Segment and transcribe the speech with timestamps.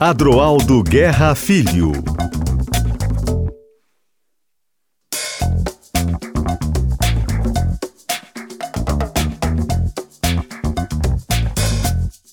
[0.00, 1.92] Adroaldo Guerra Filho.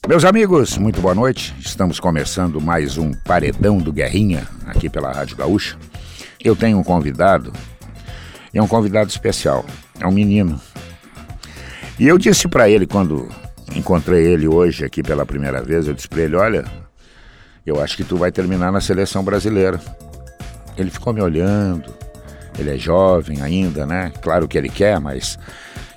[0.07, 1.53] Meus amigos, muito boa noite.
[1.59, 5.77] Estamos começando mais um Paredão do Guerrinha aqui pela Rádio Gaúcha.
[6.41, 7.51] Eu tenho um convidado,
[8.53, 9.65] é um convidado especial,
[9.99, 10.57] é um menino.
[11.99, 13.27] E eu disse para ele quando
[13.75, 16.63] encontrei ele hoje aqui pela primeira vez, eu disse para ele, olha,
[17.65, 19.81] eu acho que tu vai terminar na seleção brasileira.
[20.77, 21.91] Ele ficou me olhando,
[22.59, 24.11] ele é jovem ainda, né?
[24.21, 25.39] Claro que ele quer, mas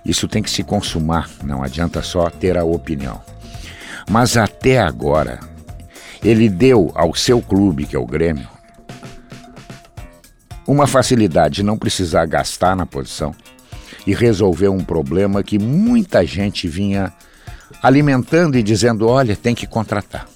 [0.03, 3.21] isso tem que se consumar, não adianta só ter a opinião.
[4.11, 5.39] Mas até agora,
[6.25, 8.49] ele deu ao seu clube, que é o Grêmio,
[10.67, 13.35] uma facilidade de não precisar gastar na posição
[14.07, 17.13] e resolver um problema que muita gente vinha
[17.83, 20.27] alimentando e dizendo: olha, tem que contratar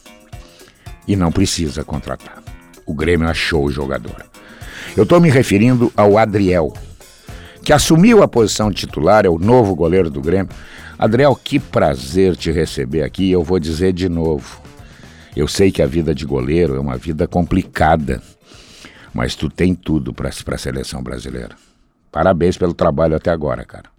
[1.06, 2.42] e não precisa contratar.
[2.86, 4.24] O Grêmio achou o jogador.
[4.96, 6.72] Eu estou me referindo ao Adriel,
[7.62, 10.50] que assumiu a posição de titular, é o novo goleiro do Grêmio.
[10.98, 13.30] Adriel, que prazer te receber aqui.
[13.30, 14.60] Eu vou dizer de novo.
[15.34, 18.22] Eu sei que a vida de goleiro é uma vida complicada,
[19.12, 21.56] mas tu tem tudo para a seleção brasileira.
[22.14, 23.90] Parabéns pelo trabalho até agora, cara.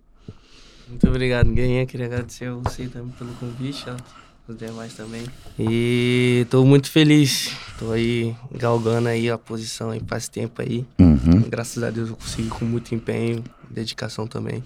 [0.88, 1.86] Muito obrigado, Guinha.
[1.86, 3.84] Queria agradecer a você também pelo convite.
[3.90, 5.26] Ó os demais também.
[5.58, 7.52] E estou muito feliz.
[7.72, 10.86] Estou aí galgando aí a posição aí faz tempo aí.
[11.00, 11.42] Uhum.
[11.50, 14.64] Graças a Deus eu consegui com muito empenho, dedicação também.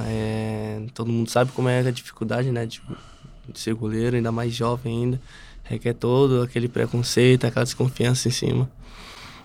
[0.00, 2.82] É, todo mundo sabe como é a dificuldade, né, de,
[3.48, 5.20] de ser goleiro, ainda mais jovem ainda.
[5.64, 8.70] Requer todo aquele preconceito, aquela desconfiança em cima.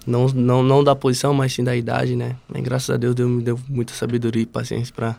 [0.05, 2.35] Não, não, não da posição, mas sim da idade, né?
[2.47, 5.15] Mas graças a Deus Deus me deu muita sabedoria e paciência para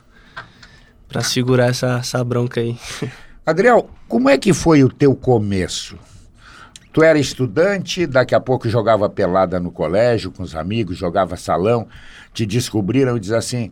[1.08, 2.76] para segurar essa, essa bronca aí.
[3.44, 5.98] Adriel, como é que foi o teu começo?
[6.90, 11.86] Tu era estudante, daqui a pouco jogava pelada no colégio com os amigos, jogava salão,
[12.32, 13.70] te descobriram e diz assim: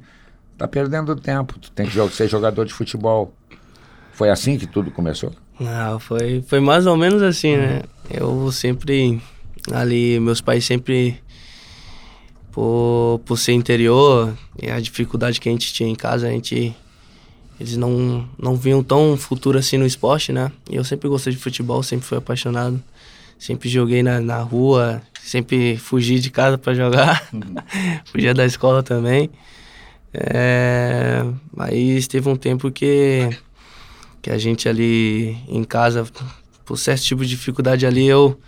[0.56, 3.34] tá perdendo tempo, tu tem que ser jogador de futebol.
[4.12, 5.32] Foi assim que tudo começou?
[5.58, 7.82] Não, foi, foi mais ou menos assim, né?
[8.10, 9.20] Eu sempre,
[9.72, 11.20] ali, meus pais sempre,
[12.52, 16.74] por, por ser interior e a dificuldade que a gente tinha em casa, a gente
[17.60, 20.50] eles não, não viam tão futuro assim no esporte, né?
[20.70, 22.82] E eu sempre gostei de futebol, sempre fui apaixonado.
[23.38, 27.28] Sempre joguei na, na rua, sempre fugi de casa para jogar.
[27.32, 27.54] Uhum.
[28.10, 29.30] Fugia da escola também.
[30.12, 31.22] É,
[31.54, 33.28] mas teve um tempo que,
[34.22, 36.06] que a gente ali em casa,
[36.64, 38.38] por certo tipo de dificuldade ali, eu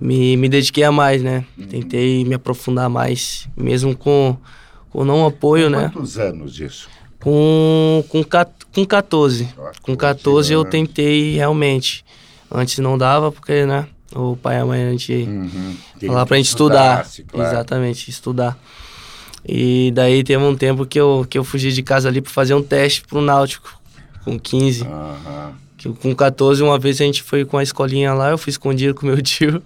[0.00, 1.44] me, me dediquei a mais, né?
[1.58, 1.66] Uhum.
[1.66, 4.36] Tentei me aprofundar mais, mesmo com,
[4.88, 5.90] com não apoio, com né?
[5.92, 6.88] Quantos anos isso?
[7.20, 8.24] Com, com,
[8.72, 9.48] com 14.
[9.82, 12.04] Com 14 eu tentei realmente.
[12.50, 13.86] Antes não dava, porque, né?
[14.14, 15.76] O pai e a mãe a gente uhum.
[16.00, 17.06] falava pra gente estudar.
[17.28, 17.52] Claro.
[17.52, 18.58] Exatamente, estudar.
[19.46, 22.54] E daí teve um tempo que eu, que eu fugi de casa ali para fazer
[22.54, 23.78] um teste pro Náutico,
[24.24, 24.82] com 15.
[24.82, 25.52] Uhum.
[25.80, 28.94] Que, com 14, uma vez a gente foi com a escolinha lá, eu fui escondido
[28.94, 29.62] com meu tio.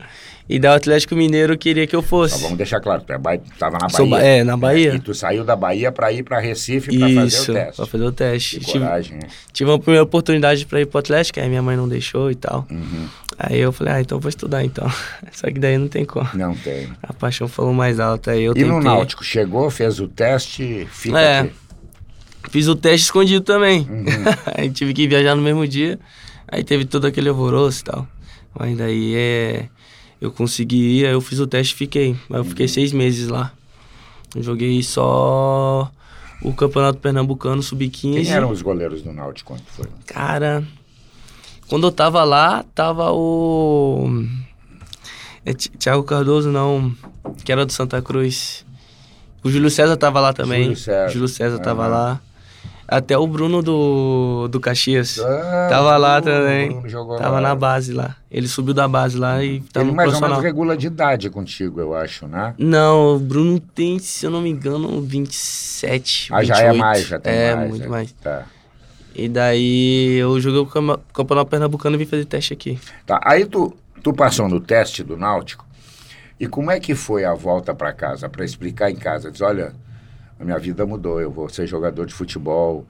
[0.48, 2.34] E da Atlético Mineiro queria que eu fosse.
[2.34, 3.12] Então, vamos deixar claro, tu
[3.50, 4.26] estava é na Bahia.
[4.26, 4.94] é, na Bahia.
[4.94, 7.76] E tu saiu da Bahia para ir para Recife para fazer o teste.
[7.76, 8.60] para fazer o teste.
[8.60, 11.88] Que coragem, tive, tive uma primeira oportunidade para ir pro Atlético, aí minha mãe não
[11.88, 12.66] deixou e tal.
[12.70, 13.08] Uhum.
[13.38, 14.86] Aí eu falei, ah, então vou estudar então.
[15.32, 16.28] Só que daí não tem como.
[16.34, 16.91] Não tem.
[17.03, 18.70] A paixão falou mais alto, aí eu E tentei.
[18.70, 21.53] no Náutico, chegou, fez o teste, fica é, aqui.
[22.50, 23.81] Fiz o teste escondido também.
[23.81, 24.05] Uhum.
[24.56, 25.99] aí tive que viajar no mesmo dia,
[26.47, 28.09] aí teve todo aquele alvoroço e tal.
[28.59, 29.69] Mas daí é
[30.21, 32.16] eu consegui ir, aí eu fiz o teste e fiquei.
[32.28, 33.53] Mas eu fiquei seis meses lá.
[34.34, 35.91] Eu joguei só
[36.43, 38.15] o Campeonato Pernambucano Sub-15.
[38.15, 39.87] Quem eram os goleiros do Náutico quando foi?
[40.06, 40.65] Cara,
[41.69, 44.25] quando eu tava lá, tava o...
[45.44, 46.94] É, Thiago Cardoso, não,
[47.44, 48.65] que era do Santa Cruz.
[49.43, 50.62] O Júlio César tava lá também.
[50.62, 51.09] Júlio César.
[51.12, 52.21] Júlio César tava lá.
[52.87, 55.19] Até o Bruno do, do Caxias.
[55.19, 56.83] Ah, tava lá também.
[57.19, 57.41] Tava lá.
[57.41, 58.16] na base lá.
[58.31, 61.31] Ele subiu da base lá e tava Ele no mais ou menos regula de idade
[61.31, 62.54] contigo, eu acho, né?
[62.59, 66.59] Não, o Bruno tem, se eu não me engano, 27, Ah, 28.
[66.59, 67.71] já é mais, já tem é, mais.
[67.71, 67.89] muito é.
[67.89, 68.13] mais.
[68.13, 68.42] Tá.
[69.15, 72.78] E daí eu joguei o Cam- Campeonato Pernambucano e vim fazer teste aqui.
[73.07, 75.65] Tá, aí tu, tu passou no teste do Náutico,
[76.39, 78.28] e como é que foi a volta para casa?
[78.28, 79.72] Para explicar em casa, diz, olha,
[80.39, 82.86] a minha vida mudou, eu vou ser jogador de futebol.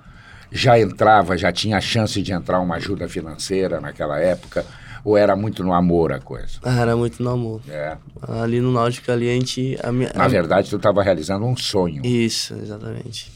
[0.53, 4.65] Já entrava, já tinha a chance de entrar uma ajuda financeira naquela época,
[5.05, 6.59] ou era muito no amor a coisa?
[6.63, 7.61] Ah, era muito no amor.
[7.69, 7.97] É.
[8.29, 9.77] Ali no Náutico, ali a gente...
[9.83, 12.05] A minha, Na a- verdade, tu estava realizando um sonho.
[12.07, 13.33] Isso, exatamente.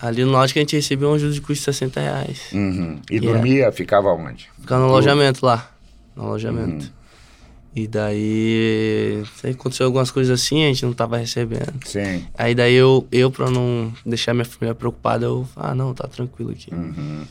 [0.00, 2.40] Ali no Náutico a gente recebia um ajuda de custo de 60 reais.
[2.52, 3.00] Uhum.
[3.10, 3.32] E Yeah.
[3.32, 4.48] dormia, ficava onde?
[4.60, 5.70] Ficava no alojamento lá.
[6.14, 6.84] No alojamento.
[6.86, 6.90] Uhum.
[7.76, 11.74] E daí, aconteceu algumas coisas assim, a gente não tava recebendo.
[11.84, 12.24] Sim.
[12.38, 16.52] Aí daí eu, eu pra não deixar minha família preocupada, eu, ah não, tá tranquilo
[16.52, 16.72] aqui.
[16.72, 17.24] Uhum.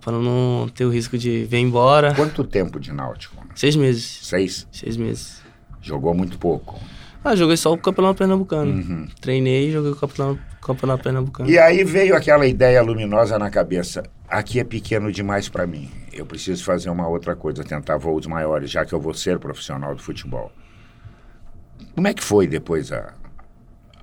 [0.00, 2.14] Pra não ter o risco de vir embora.
[2.14, 3.36] Quanto tempo de náutico?
[3.54, 4.20] Seis meses.
[4.22, 4.66] Seis?
[4.72, 5.42] Seis meses.
[5.82, 6.80] Jogou muito pouco.
[7.22, 8.72] Ah, joguei só o Campeonato Pernambucano.
[8.72, 9.06] Uhum.
[9.20, 11.50] Treinei e joguei o Campeonato, campeonato Pernambucano.
[11.50, 14.02] E aí veio aquela ideia luminosa na cabeça.
[14.32, 15.90] Aqui é pequeno demais para mim.
[16.10, 19.94] Eu preciso fazer uma outra coisa, tentar voos maiores, já que eu vou ser profissional
[19.94, 20.50] do futebol.
[21.94, 23.12] Como é que foi depois a,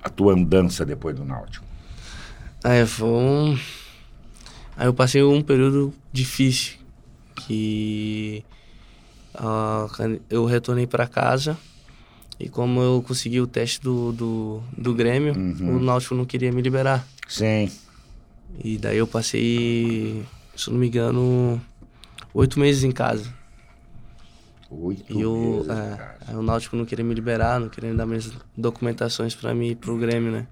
[0.04, 1.64] a tua andança depois do Náutico?
[2.62, 3.58] Aí foi um...
[4.76, 6.74] Aí eu passei um período difícil,
[7.34, 8.44] que
[9.34, 11.58] ah, quando eu retornei para casa
[12.38, 15.76] e como eu consegui o teste do, do, do Grêmio, Uhum.
[15.76, 17.04] o Náutico não queria me liberar.
[17.28, 17.68] Sim.
[18.62, 20.24] E daí eu passei,
[20.56, 21.60] se eu não me engano,
[22.34, 23.32] oito meses em casa.
[24.70, 28.06] Oito E o, meses, é, aí o Náutico não queria me liberar, não queria dar
[28.06, 30.46] minhas documentações para mim ir pro Grêmio, né?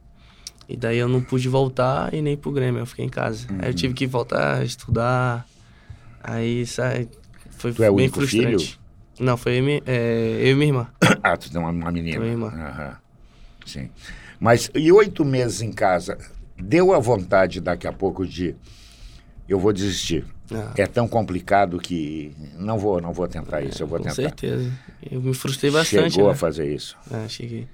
[0.69, 3.47] E daí eu não pude voltar e nem pro Grêmio, eu fiquei em casa.
[3.51, 3.65] Aí Uhum.
[3.67, 5.47] eu tive que voltar a estudar.
[6.23, 7.09] Aí sai,
[7.51, 8.73] foi Tu é bem frustrante.
[8.73, 8.79] filho?
[9.21, 10.89] Não, foi eu, e é, eu e minha irmã.
[11.23, 12.19] Ah, tu tem uma, uma menina.
[12.19, 12.49] Uma irmã.
[12.49, 12.97] Aham.
[13.67, 13.91] Sim.
[14.41, 16.19] Mas e oito meses em casa,
[16.61, 18.55] deu a vontade daqui a pouco de
[19.49, 20.25] eu vou desistir.
[20.53, 24.15] Ah, É tão complicado que não vou, não vou tentar isso, eu vou com tentar.
[24.17, 24.71] certeza.
[25.11, 26.33] Eu me frustrei bastante, Chegou né?
[26.35, 26.97] a fazer isso.
[27.11, 27.67] É, cheguei.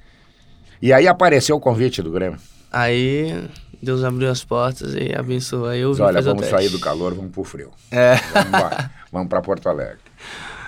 [0.83, 2.39] E aí apareceu o convite do Grêmio.
[2.71, 3.49] Aí
[3.81, 5.67] Deus abriu as portas e abençoou.
[5.67, 7.71] Aí eu Diz, vim olha, vamos sair do calor, vamos pro frio.
[7.91, 8.17] É.
[8.17, 9.99] Vamos vamos para Porto Alegre.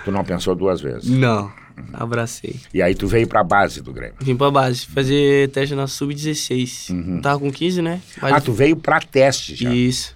[0.05, 1.09] Tu não pensou duas vezes.
[1.09, 1.51] Não,
[1.93, 2.59] abracei.
[2.73, 4.15] E aí tu veio para a base do Grêmio.
[4.21, 6.89] Vim pra base, fazer teste na Sub-16.
[6.91, 7.21] Uhum.
[7.21, 8.01] Tava com 15, né?
[8.21, 9.73] Mas Ah, tu veio para teste já.
[9.73, 10.15] Isso.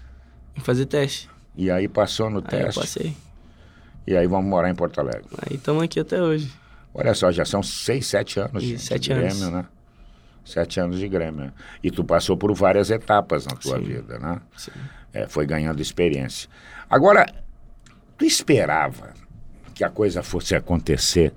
[0.63, 1.29] Fazer teste.
[1.55, 2.79] E aí passou no Aí eu teste.
[2.79, 3.15] passei.
[4.07, 5.25] E aí vamos morar em Porto Alegre.
[5.47, 6.51] Aí estamos aqui até hoje.
[6.93, 9.37] Olha só, já são seis, sete anos de, Isso, sete de anos.
[9.39, 9.65] Grêmio, né?
[10.43, 11.53] Sete anos de Grêmio.
[11.83, 13.83] E tu passou por várias etapas na tua Sim.
[13.85, 14.41] vida, né?
[14.57, 14.71] Sim.
[15.13, 16.49] É, foi ganhando experiência.
[16.89, 17.25] Agora,
[18.17, 19.13] tu esperava
[19.81, 21.33] que a coisa fosse acontecer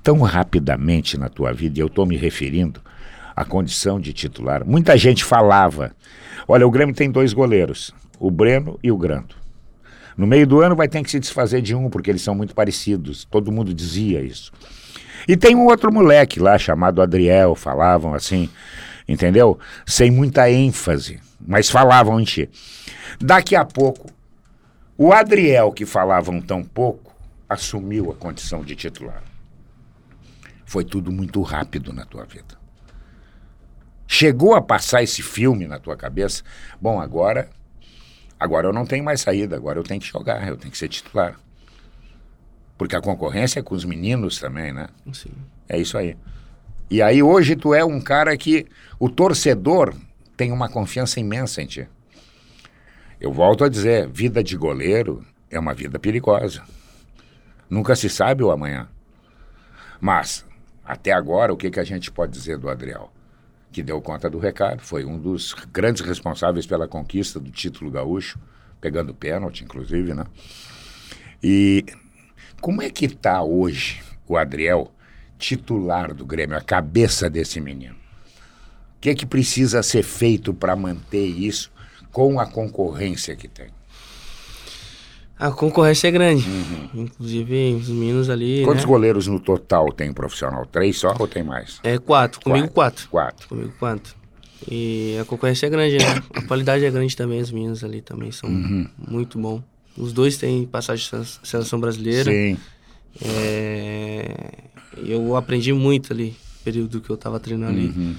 [0.00, 2.80] tão rapidamente na tua vida, e eu estou me referindo
[3.34, 4.64] à condição de titular.
[4.64, 5.90] Muita gente falava:
[6.46, 9.34] olha, o Grêmio tem dois goleiros, o Breno e o Grando.
[10.16, 12.54] No meio do ano vai ter que se desfazer de um, porque eles são muito
[12.54, 13.26] parecidos.
[13.28, 14.52] Todo mundo dizia isso.
[15.26, 18.48] E tem um outro moleque lá chamado Adriel, falavam assim,
[19.08, 19.58] entendeu?
[19.84, 22.48] Sem muita ênfase, mas falavam em ti.
[23.20, 24.08] Daqui a pouco,
[24.96, 27.13] o Adriel, que falavam tão pouco,
[27.48, 29.22] assumiu a condição de titular.
[30.64, 32.58] Foi tudo muito rápido na tua vida.
[34.06, 36.42] Chegou a passar esse filme na tua cabeça?
[36.80, 37.48] Bom, agora,
[38.38, 40.88] agora eu não tenho mais saída, agora eu tenho que jogar, eu tenho que ser
[40.88, 41.38] titular.
[42.76, 44.88] Porque a concorrência é com os meninos também, né?
[45.12, 45.30] Sim.
[45.68, 46.16] É isso aí.
[46.90, 48.66] E aí hoje tu é um cara que
[48.98, 49.94] o torcedor
[50.36, 51.88] tem uma confiança imensa em ti.
[53.20, 56.62] Eu volto a dizer, vida de goleiro é uma vida perigosa.
[57.74, 58.88] Nunca se sabe o amanhã.
[60.00, 60.46] Mas,
[60.84, 63.12] até agora, o que, que a gente pode dizer do Adriel?
[63.72, 68.38] Que deu conta do recado, foi um dos grandes responsáveis pela conquista do título gaúcho,
[68.80, 70.24] pegando pênalti, inclusive, né?
[71.42, 71.84] E
[72.60, 74.92] como é que está hoje o Adriel,
[75.36, 77.96] titular do Grêmio, a cabeça desse menino?
[77.96, 81.72] O que é que precisa ser feito para manter isso
[82.12, 83.66] com a concorrência que tem?
[85.38, 86.44] A concorrência é grande.
[86.94, 88.60] Inclusive, os meninos ali.
[88.60, 88.66] Uhum.
[88.66, 88.88] Quantos né?
[88.88, 90.64] goleiros no total tem profissional?
[90.66, 91.80] Três só ou tem mais?
[91.82, 92.40] É quatro.
[92.40, 93.08] Comigo, quatro.
[93.08, 93.48] Quatro.
[93.48, 94.14] Comigo, quatro.
[94.70, 96.22] E a concorrência é grande, né?
[96.34, 97.40] A qualidade é grande também.
[97.40, 98.88] Os meninos ali também são Uhum.
[99.08, 99.62] muito bons.
[99.98, 102.30] Os dois têm passagem de sele- seleção brasileira.
[102.30, 102.56] Sim.
[103.22, 104.54] É,
[105.04, 107.86] eu aprendi muito ali, no período que eu tava treinando ali.
[107.88, 108.14] Uhum.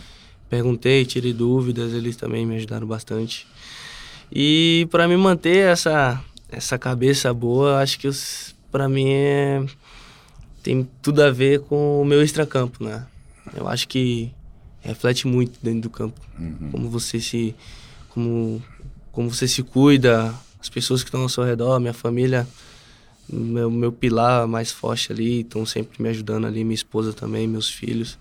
[0.50, 3.48] Perguntei, tirei dúvidas, eles também me ajudaram bastante.
[4.32, 8.10] E para me manter essa essa cabeça boa, acho que
[8.72, 9.66] para mim é
[10.64, 13.06] tem tudo a ver com o meu extracampo, né?
[13.56, 14.32] Eu acho que
[14.82, 16.20] reflete muito dentro do campo,
[16.72, 17.56] como você se
[18.10, 18.62] como
[19.12, 22.48] como você se cuida, as pessoas que estão ao seu redor, minha família,
[23.30, 27.70] meu, meu pilar mais forte ali, estão sempre me ajudando ali, minha esposa também, meus
[27.70, 28.18] filhos.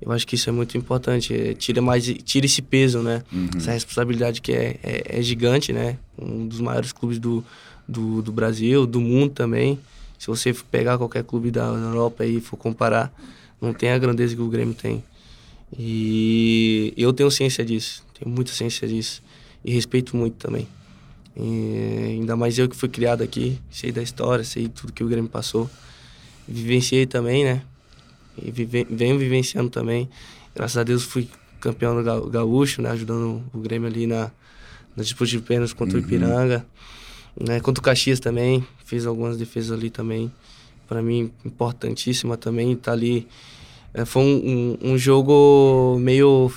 [0.00, 1.34] Eu acho que isso é muito importante.
[1.34, 3.22] é, tira mais, tira esse peso, né?
[3.56, 5.98] Essa responsabilidade que é, é, é gigante, né?
[6.16, 7.44] Um dos maiores clubes do,
[7.86, 9.78] do, do Brasil, do mundo também.
[10.18, 13.12] Se você pegar qualquer clube da Europa e for comparar,
[13.60, 15.02] não tem a grandeza que o Grêmio tem.
[15.76, 19.22] E eu tenho ciência disso, tenho muita ciência disso.
[19.64, 20.66] e respeito muito também.
[21.36, 25.08] E, ainda mais eu que fui criado aqui, sei da história, sei tudo que o
[25.08, 25.68] Grêmio passou.
[26.46, 27.62] Vivenciei também, né?
[28.42, 30.08] E vive, venho vivenciando também.
[30.54, 31.28] Graças a Deus fui
[31.60, 32.90] campeão do Gaúcho, né?
[32.90, 34.30] Ajudando o Grêmio ali na,
[34.96, 36.02] na disputa de pênaltis contra uhum.
[36.02, 36.66] o Ipiranga.
[37.38, 37.60] Né?
[37.60, 40.32] Contra o Caxias também, fiz algumas defesas ali também.
[40.88, 43.28] Para mim, importantíssima também, tá ali.
[43.92, 46.50] É, foi um, um, um, jogo meio,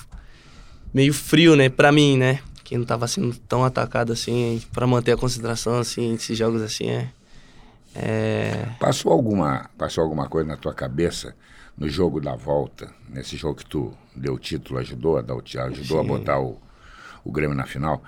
[0.94, 1.70] meio frio, né?
[1.70, 2.40] Para mim, né?
[2.64, 6.90] Que não tava sendo tão atacado assim, para manter a concentração, assim, esses jogos assim,
[6.90, 7.10] é...
[7.94, 8.68] é...
[8.80, 11.36] Passou, alguma, passou alguma coisa na tua cabeça
[11.82, 15.42] no jogo da volta, nesse jogo que tu deu o título, ajudou a, dar o,
[15.42, 16.62] ajudou a botar o,
[17.26, 18.04] o Grêmio na final?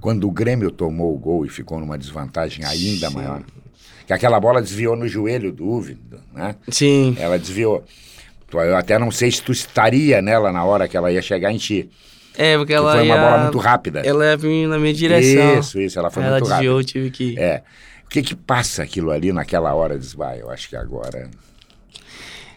[0.00, 3.14] Quando o Grêmio tomou o gol e ficou numa desvantagem ainda Sim.
[3.16, 3.42] maior.
[4.06, 5.98] Que aquela bola desviou no joelho do Uve,
[6.32, 6.54] né?
[6.68, 7.16] Sim.
[7.18, 7.84] Ela desviou.
[8.52, 11.58] Eu até não sei se tu estaria nela na hora que ela ia chegar em
[11.58, 11.90] ti.
[12.38, 13.20] É, porque ela foi uma ia...
[13.20, 14.02] bola muito rápida.
[14.06, 15.58] Ela ia vir na minha direção.
[15.58, 16.92] Isso, isso, ela foi ela muito desviou, rápida.
[16.92, 17.36] tive que...
[17.40, 17.64] É.
[18.04, 19.98] O que que passa aquilo ali naquela hora?
[19.98, 21.28] Diz, vai, eu acho que agora...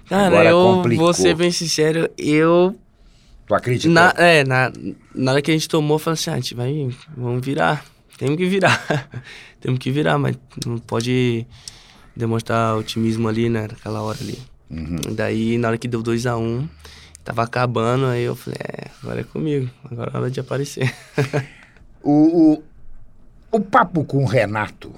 [0.09, 1.05] Cara, agora eu complicou.
[1.05, 2.75] vou ser bem sincero, eu
[3.49, 3.91] Tu acredita?
[3.91, 4.71] Na, é, na,
[5.15, 7.83] na hora que a gente tomou, eu falei assim, ah, a gente vai, vamos virar.
[8.15, 9.09] Temos que virar.
[9.59, 10.37] Temos que virar, mas
[10.67, 11.47] não pode
[12.15, 14.37] demonstrar otimismo ali, né, naquela hora ali.
[14.69, 15.15] Uhum.
[15.15, 16.69] Daí, na hora que deu 2 a 1 um,
[17.23, 20.93] tava acabando, aí eu falei, é, agora é comigo, agora é hora de aparecer.
[22.03, 22.63] o, o,
[23.51, 24.93] o papo com o Renato,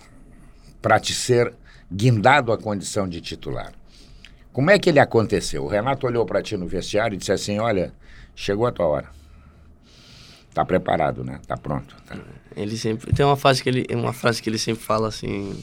[0.81, 1.53] para te ser
[1.89, 3.71] guindado à condição de titular,
[4.51, 5.63] como é que ele aconteceu?
[5.63, 7.93] O Renato olhou para ti no vestiário e disse assim, olha,
[8.35, 9.09] chegou a tua hora.
[10.53, 11.39] Tá preparado, né?
[11.47, 11.95] Tá pronto.
[12.05, 12.17] Tá.
[12.55, 15.57] Ele sempre tem uma frase que ele, uma frase que ele sempre fala assim,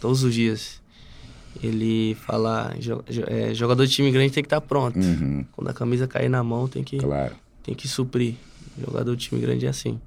[0.00, 0.80] todos os dias.
[1.62, 2.74] Ele fala,
[3.28, 4.98] é, jogador de time grande tem que estar tá pronto.
[4.98, 5.44] Uhum.
[5.52, 7.34] Quando a camisa cair na mão, tem que, claro.
[7.62, 8.34] tem que suprir.
[8.78, 9.98] Jogador de time grande é assim.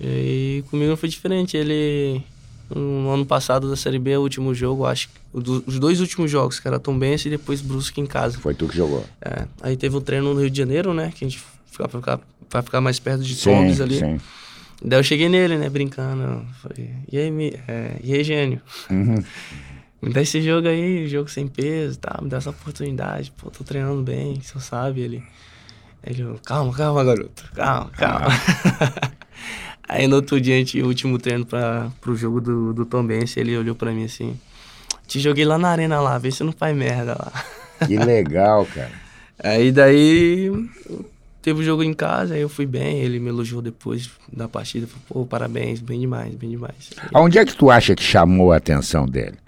[0.00, 1.56] E comigo não foi diferente.
[1.56, 2.22] Ele,
[2.74, 6.60] no ano passado da Série B, o último jogo, acho que os dois últimos jogos,
[6.60, 8.38] que era Tom Benz e depois Brusque em casa.
[8.38, 9.04] Foi tu que jogou.
[9.20, 11.12] É, aí teve um treino no Rio de Janeiro, né?
[11.14, 13.98] Que a gente fica, pra ficar, pra ficar mais perto de Tombs ali.
[13.98, 14.20] Sim.
[14.82, 16.44] Daí eu cheguei nele, né, brincando.
[16.62, 18.60] Falei, e aí, me, é, e aí gênio?
[18.90, 19.22] Uhum.
[20.00, 22.18] me dá esse jogo aí, jogo sem peso, tá?
[22.22, 23.32] Me dá essa oportunidade.
[23.36, 25.00] Pô, tô treinando bem, você sabe.
[25.00, 25.22] Ele,
[26.04, 27.50] ele calma, calma, garoto.
[27.54, 28.28] Calma, calma.
[28.80, 29.10] Ah.
[29.90, 33.56] aí no outro dia, o último treino pra, pro jogo do, do Tom Benz, ele
[33.56, 34.38] olhou pra mim assim,
[35.06, 37.32] te joguei lá na arena lá, vê se não faz merda lá.
[37.86, 38.92] Que legal, cara.
[39.42, 40.52] Aí daí
[41.40, 44.86] teve o jogo em casa, aí eu fui bem, ele me elogiou depois da partida,
[44.86, 46.90] falou, pô, parabéns, bem demais, bem demais.
[47.10, 49.38] Aonde é que tu acha que chamou a atenção dele?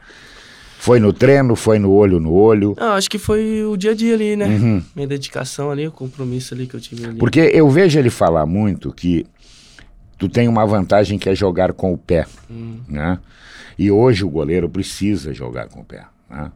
[0.79, 2.75] Foi no treino, foi no olho no olho?
[2.81, 4.47] Não, acho que foi o dia a dia ali, né?
[4.47, 4.83] Uhum.
[4.97, 7.19] Minha dedicação ali, o compromisso ali que eu tive ali.
[7.19, 9.27] Porque eu vejo ele falar muito que
[10.23, 12.79] tu tem uma vantagem que é jogar com o pé, hum.
[12.87, 13.19] né?
[13.77, 16.53] E hoje o goleiro precisa jogar com o pé, né?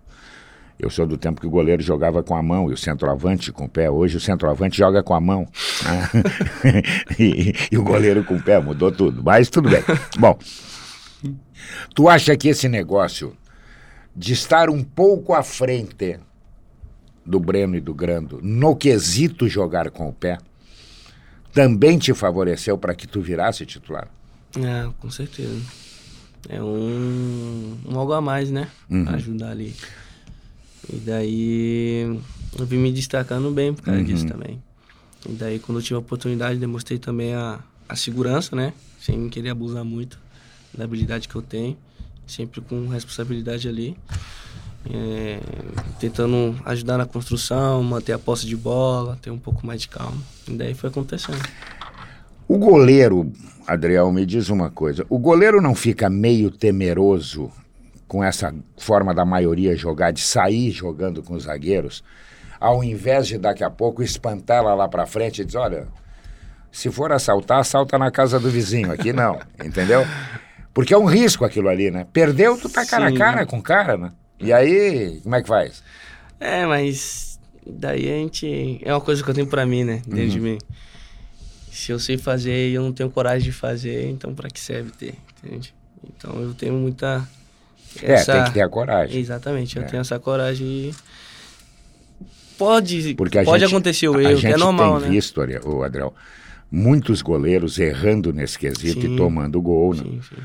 [0.78, 3.64] Eu sou do tempo que o goleiro jogava com a mão e o centroavante com
[3.64, 3.90] o pé.
[3.90, 5.48] Hoje o centroavante joga com a mão.
[5.82, 6.82] Né?
[7.18, 9.24] e, e, o goleiro com o pé mudou tudo.
[9.24, 9.82] Mas tudo bem.
[10.18, 10.38] Bom,
[11.94, 13.34] tu acha que esse negócio
[14.14, 16.20] de estar um pouco à frente
[17.24, 20.36] do Breno e do Grando no quesito jogar com o pé
[21.56, 24.08] também te favoreceu para que tu virasse titular?
[24.58, 25.58] É, com certeza.
[26.50, 28.68] É um, um algo a mais, né?
[28.90, 29.08] Uhum.
[29.08, 29.74] Ajudar ali.
[30.92, 32.20] E daí
[32.58, 34.04] eu vim me destacando bem por causa uhum.
[34.04, 34.62] disso também.
[35.26, 37.58] E daí quando eu tive a oportunidade, demonstrei também a,
[37.88, 38.74] a segurança, né?
[39.00, 40.18] Sem querer abusar muito
[40.76, 41.74] da habilidade que eu tenho.
[42.26, 43.96] Sempre com responsabilidade ali.
[44.92, 45.40] É,
[45.98, 50.16] tentando ajudar na construção, manter a posse de bola, ter um pouco mais de calma.
[50.46, 51.42] E daí foi acontecendo.
[52.48, 53.32] O goleiro,
[53.66, 57.50] Adriel, me diz uma coisa: o goleiro não fica meio temeroso
[58.06, 62.04] com essa forma da maioria jogar, de sair jogando com os zagueiros,
[62.60, 65.88] ao invés de daqui a pouco espantar ela lá para frente e dizer: olha,
[66.70, 70.06] se for assaltar, assalta na casa do vizinho, aqui não, entendeu?
[70.72, 72.06] Porque é um risco aquilo ali, né?
[72.12, 73.16] Perdeu, tu tá cara Sim.
[73.16, 74.12] a cara com o cara, né?
[74.38, 75.82] E aí, como é que faz?
[76.38, 78.80] É, mas daí a gente.
[78.82, 80.02] É uma coisa que eu tenho pra mim, né?
[80.06, 80.44] Desde uhum.
[80.44, 80.58] mim.
[81.70, 84.90] Se eu sei fazer e eu não tenho coragem de fazer, então pra que serve
[84.92, 85.14] ter?
[85.42, 85.74] Entende?
[86.02, 87.28] Então eu tenho muita
[88.02, 88.32] essa...
[88.32, 89.18] É, tem que ter a coragem.
[89.18, 89.86] Exatamente, eu é.
[89.86, 90.94] tenho essa coragem e
[92.58, 95.08] pode, Porque pode gente, acontecer o erro, que é normal, né?
[95.08, 96.14] A gente tem visto, o Adriel,
[96.70, 100.02] muitos goleiros errando nesse quesito sim, e tomando gol, né?
[100.02, 100.42] Sim, sim.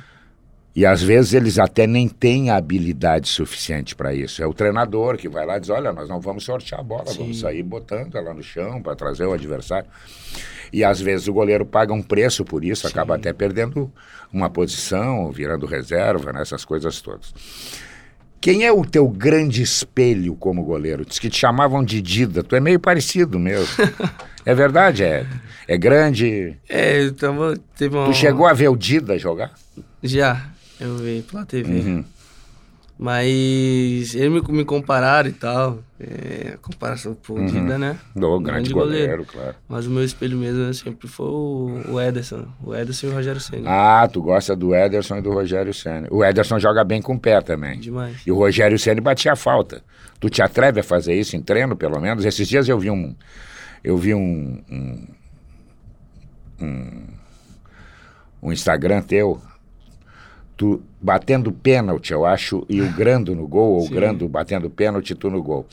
[0.74, 4.42] E às vezes eles até nem têm a habilidade suficiente para isso.
[4.42, 7.08] É o treinador que vai lá e diz: olha, nós não vamos sortear a bola,
[7.08, 7.20] Sim.
[7.20, 9.90] vamos sair botando ela no chão para trazer o adversário.
[10.72, 12.88] E às vezes o goleiro paga um preço por isso, Sim.
[12.88, 13.92] acaba até perdendo
[14.32, 17.34] uma posição, virando reserva, né, essas coisas todas.
[18.40, 21.06] Quem é o teu grande espelho como goleiro?
[21.06, 22.42] Diz que te chamavam de Dida.
[22.42, 23.68] Tu é meio parecido mesmo.
[24.44, 25.28] é verdade, é.
[25.68, 26.58] É grande.
[26.68, 28.08] É, então teve uma...
[28.08, 29.54] Tu chegou a ver o Dida jogar?
[30.02, 30.50] Já.
[30.82, 31.72] Eu vi pela TV.
[31.72, 32.04] Uhum.
[32.98, 35.80] Mas ele me, me compararam e tal.
[36.00, 37.64] É, comparação por uhum.
[37.64, 37.98] Né?
[38.16, 39.56] Do grande, grande goleiro, goleiro, claro.
[39.70, 42.46] Mas o meu espelho mesmo sempre foi o, o Ederson.
[42.64, 43.70] O Ederson e o Rogério Senna.
[43.70, 46.08] Ah, tu gosta do Ederson e do Rogério Senna.
[46.12, 47.80] O Ederson joga bem com o pé também.
[47.80, 48.22] Demais.
[48.26, 49.84] E o Rogério Senna batia falta.
[50.20, 52.26] Tu te atreve a fazer isso em treino, pelo menos?
[52.26, 53.16] Esses dias eu vi um.
[53.84, 54.62] Eu vi um,
[56.60, 57.08] um,
[58.44, 59.42] um Instagram teu
[60.62, 65.16] tu batendo pênalti, eu acho, e o Grando no gol, ou o Grando batendo pênalti,
[65.16, 65.66] tu no gol.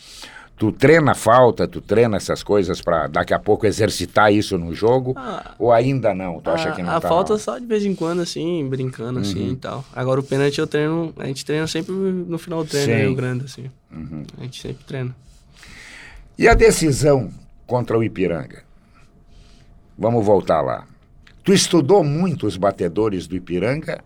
[0.56, 5.12] Tu treina falta, tu treina essas coisas para daqui a pouco exercitar isso no jogo?
[5.14, 6.40] Ah, ou ainda não?
[6.40, 7.38] Tu acha que não A tá falta não?
[7.38, 9.44] só de vez em quando, assim, brincando, assim, uhum.
[9.44, 9.84] assim e tal.
[9.94, 13.14] Agora o pênalti eu treino, a gente treina sempre no final do treino, aí, o
[13.14, 13.70] grande, assim.
[13.92, 14.22] Uhum.
[14.38, 15.14] A gente sempre treina.
[16.38, 17.30] E a decisão
[17.66, 18.62] contra o Ipiranga?
[19.98, 20.86] Vamos voltar lá.
[21.44, 24.02] Tu estudou muito os batedores do Ipiranga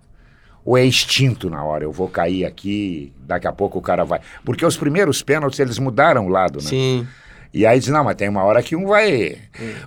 [0.65, 1.85] ou é extinto na hora?
[1.85, 4.21] Eu vou cair aqui, daqui a pouco o cara vai.
[4.45, 6.69] Porque os primeiros pênaltis eles mudaram o lado, né?
[6.69, 7.07] Sim.
[7.55, 9.37] E aí diz, não, mas tem uma hora que um vai,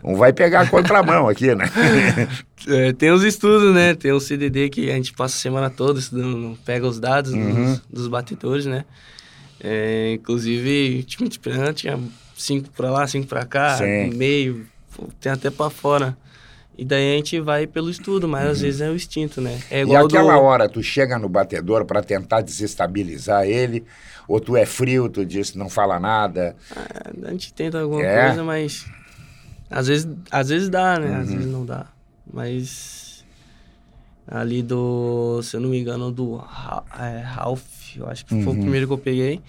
[0.04, 1.66] um vai pegar a contramão aqui, né?
[2.68, 3.96] é, tem os estudos, né?
[3.96, 7.72] Tem o CDD que a gente passa a semana toda estudando, pega os dados uhum.
[7.72, 8.86] dos, dos, batedores, né?
[9.60, 12.00] É, inclusive, time de pênalti tinha
[12.38, 14.12] cinco pra lá, cinco pra cá, Sim.
[14.16, 14.68] meio,
[15.20, 16.16] tem até pra fora.
[16.78, 18.52] E daí a gente vai pelo estudo, mas uhum.
[18.52, 19.62] às vezes é o instinto, né?
[19.72, 20.42] É igual e aquela do...
[20.42, 23.86] hora, tu chega no batedor para tentar desestabilizar ele,
[24.28, 26.56] ou tu é frio, tu diz, não fala nada?
[26.76, 28.28] Ah, a gente tenta alguma é.
[28.28, 28.86] coisa, mas
[29.70, 31.10] às vezes, às vezes dá, né?
[31.10, 31.22] Uhum.
[31.22, 31.88] Às vezes não dá.
[32.32, 33.26] Mas
[34.28, 36.44] ali do, se eu não me engano, do
[37.00, 38.44] é, Ralph, eu acho que uhum.
[38.44, 38.62] foi o uhum.
[38.62, 39.42] primeiro que eu peguei.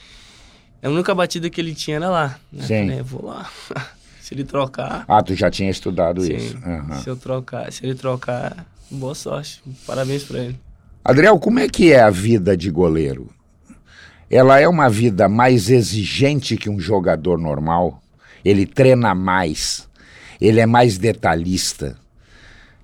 [0.83, 2.39] A única batida que ele tinha era lá.
[2.53, 2.63] Né?
[2.63, 2.87] Sim.
[2.87, 3.51] Falei, vou lá.
[4.27, 5.05] Se ele trocar.
[5.07, 6.59] Ah, tu já tinha estudado sim, isso.
[6.59, 7.01] Uhum.
[7.01, 9.63] Se eu trocar, se ele trocar, boa sorte.
[9.87, 10.59] Parabéns para ele.
[11.05, 13.31] Adriel, como é que é a vida de goleiro?
[14.29, 18.03] Ela é uma vida mais exigente que um jogador normal?
[18.45, 19.89] Ele treina mais,
[20.41, 21.97] ele é mais detalhista.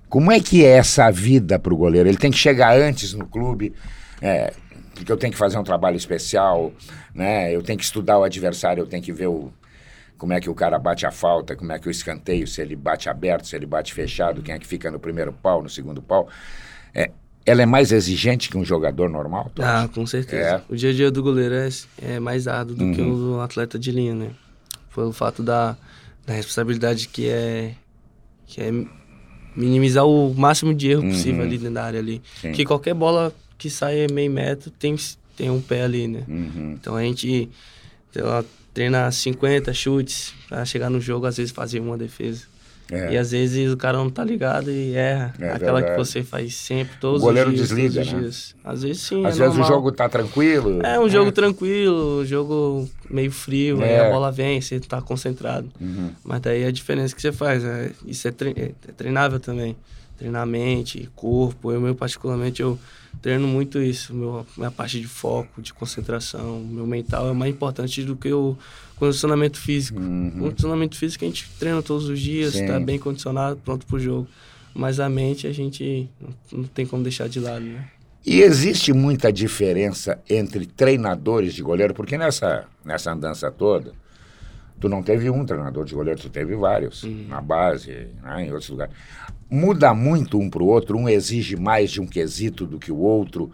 [0.07, 2.07] Como é que é essa vida para o goleiro?
[2.07, 3.73] Ele tem que chegar antes no clube,
[4.21, 4.53] é,
[4.95, 6.71] porque eu tenho que fazer um trabalho especial,
[7.13, 7.53] né?
[7.53, 9.51] Eu tenho que estudar o adversário, eu tenho que ver o,
[10.17, 12.75] como é que o cara bate a falta, como é que o escanteio, se ele
[12.75, 16.01] bate aberto, se ele bate fechado, quem é que fica no primeiro pau, no segundo
[16.01, 16.27] pau.
[16.93, 17.11] É,
[17.45, 19.51] ela é mais exigente que um jogador normal?
[19.59, 20.43] Ah, com certeza.
[20.43, 20.61] É.
[20.69, 21.69] O dia a dia do goleiro é,
[22.01, 22.93] é mais árduo do uhum.
[22.93, 24.29] que o atleta de linha, né?
[24.95, 25.75] Pelo fato da,
[26.25, 27.73] da responsabilidade que é,
[28.45, 28.71] que é
[29.55, 31.47] minimizar o máximo de erro possível uhum.
[31.47, 32.21] ali dentro da área ali.
[32.39, 32.51] Sim.
[32.53, 34.95] Que qualquer bola que saia meio metro tem,
[35.35, 36.23] tem um pé ali, né?
[36.27, 36.77] Uhum.
[36.79, 37.49] Então a gente
[38.73, 42.53] treina 50 chutes para chegar no jogo, às vezes fazer uma defesa.
[42.91, 43.13] É.
[43.13, 45.33] E às vezes o cara não tá ligado e erra.
[45.39, 45.91] É aquela verdade.
[45.91, 47.69] que você faz sempre, todos o goleiro os dias.
[47.69, 48.19] desliga, os né?
[48.19, 48.55] dias.
[48.63, 49.25] Às vezes sim.
[49.25, 49.65] Às é vezes normal.
[49.65, 50.85] o jogo tá tranquilo.
[50.85, 51.31] É um jogo é.
[51.31, 54.11] tranquilo, um jogo meio frio, aí a é.
[54.11, 55.69] bola vem, você tá concentrado.
[55.79, 56.11] Uhum.
[56.23, 59.75] Mas daí a diferença que você faz, é, isso é, tre é treinável também.
[60.17, 61.71] Treinamento, corpo.
[61.71, 62.77] Eu, meu, particularmente, eu
[63.21, 64.13] treino muito isso.
[64.13, 68.57] Meu, minha parte de foco, de concentração, meu mental é mais importante do que o
[68.95, 69.99] condicionamento físico.
[69.99, 70.33] Uhum.
[70.37, 73.99] O condicionamento físico a gente treina todos os dias, está bem condicionado, pronto para o
[73.99, 74.27] jogo.
[74.73, 76.09] Mas a mente a gente
[76.51, 77.87] não tem como deixar de lado, né?
[78.25, 83.93] E existe muita diferença entre treinadores de goleiro, porque nessa, nessa andança toda,
[84.83, 87.25] tu não teve um treinador de goleiro, tu teve vários, uhum.
[87.29, 88.93] na base, né, em outros lugares
[89.53, 92.97] muda muito um para o outro, um exige mais de um quesito do que o
[92.97, 93.51] outro.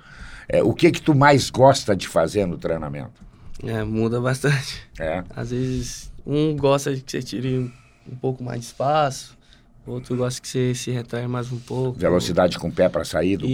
[0.47, 3.21] É, o que que tu mais gosta de fazer no treinamento?
[3.61, 4.81] É, muda bastante.
[4.97, 5.23] É.
[5.35, 7.71] Às vezes um gosta de que você tire
[8.09, 9.37] um pouco mais de espaço,
[9.85, 11.99] outro gosta que você se retrai mais um pouco.
[11.99, 13.53] Velocidade com o pé para sair do Isso.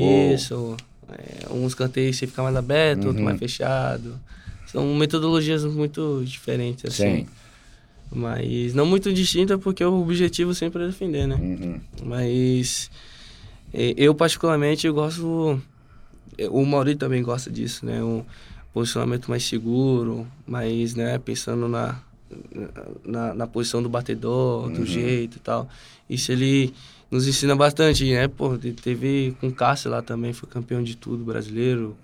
[0.55, 0.75] gol.
[0.75, 0.77] Isso.
[1.11, 3.07] É, uns canteios você fica mais aberto, uhum.
[3.07, 4.19] outro mais fechado.
[4.67, 7.15] São metodologias muito diferentes, assim.
[7.15, 7.27] Sim.
[8.11, 11.35] Mas não muito distinta porque o objetivo sempre é defender, né?
[11.35, 11.79] Uhum.
[12.05, 12.89] Mas
[13.73, 15.59] eu particularmente eu gosto
[16.49, 18.03] o Maurício também gosta disso, né?
[18.03, 18.23] Um
[18.73, 21.99] posicionamento mais seguro, mais, né, pensando na
[23.03, 24.85] na, na posição do batedor, do uhum.
[24.85, 25.69] jeito e tal.
[26.17, 26.73] Se ele
[27.09, 28.27] nos ensina bastante, né?
[28.27, 31.95] Pô, te- teve com o Cássio lá também, foi campeão de tudo, brasileiro,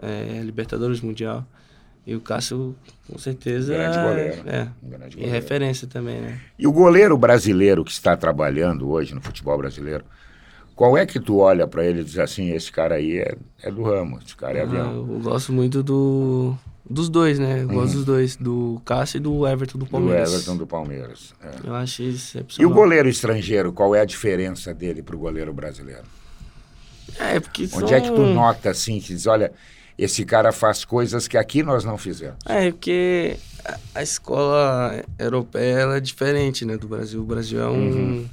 [0.00, 1.46] é, Libertadores Mundial.
[2.08, 2.74] E o Cássio,
[3.06, 4.42] com certeza, Grande goleiro.
[4.46, 5.30] é, Um grande e goleiro.
[5.32, 6.40] referência também, né?
[6.58, 10.04] E o goleiro brasileiro que está trabalhando hoje no futebol brasileiro,
[10.74, 13.70] qual é que tu olha para ele e diz assim, esse cara aí é, é
[13.70, 14.94] do ramo, esse cara é Ah, avião.
[15.12, 16.56] Eu gosto muito do,
[16.88, 17.62] dos dois, né?
[17.64, 20.32] Eu gosto dos dois, do Cássio e do Everton do Do Palmeiras.
[20.32, 21.34] Everton do Palmeiras.
[21.42, 21.68] é.
[21.68, 22.72] Eu achei E o excepcional.
[22.72, 26.04] goleiro estrangeiro, qual é a diferença dele para o goleiro brasileiro?
[27.18, 29.52] É, porque Onde é que tu são- nota assim, que diz, olha,
[29.98, 32.36] esse cara faz coisas que aqui nós não fizemos?
[32.46, 33.36] É, porque
[33.94, 37.20] a- escola europeia é diferente, né, do Brasil.
[37.20, 37.74] O Brasil é um...
[37.90, 38.28] Uhum.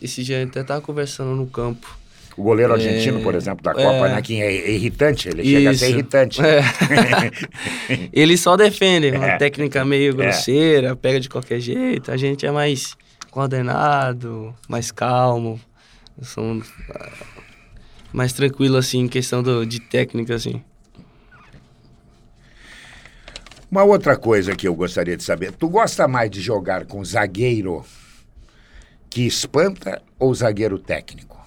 [0.00, 1.98] Esse dia até tava conversando no campo.
[2.36, 3.74] O goleiro É, argentino, por exemplo, da é.
[3.74, 5.94] Copa, né, que é irritante, ele chega a ser Isso.
[5.94, 6.40] irritante.
[6.40, 6.62] É.
[8.12, 9.36] Ele só defende, uma É.
[9.36, 12.10] técnica meio grosseira, pega de qualquer jeito.
[12.10, 12.96] A gente é mais
[13.30, 15.60] coordenado, mais calmo.
[16.94, 17.10] Ah,
[18.12, 20.62] mais tranquilo, assim, em questão do, de técnica, assim.
[23.70, 27.84] Uma outra coisa que eu gostaria de saber, tu gosta mais de jogar com zagueiro
[29.08, 31.40] que espanta ou zagueiro técnico?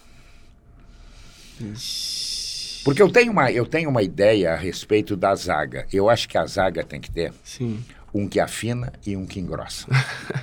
[2.83, 5.87] Porque eu tenho uma, eu tenho uma ideia a respeito da zaga.
[5.91, 9.39] Eu acho que a zaga tem que ter Sim, um que afina e um que
[9.39, 9.87] engrossa.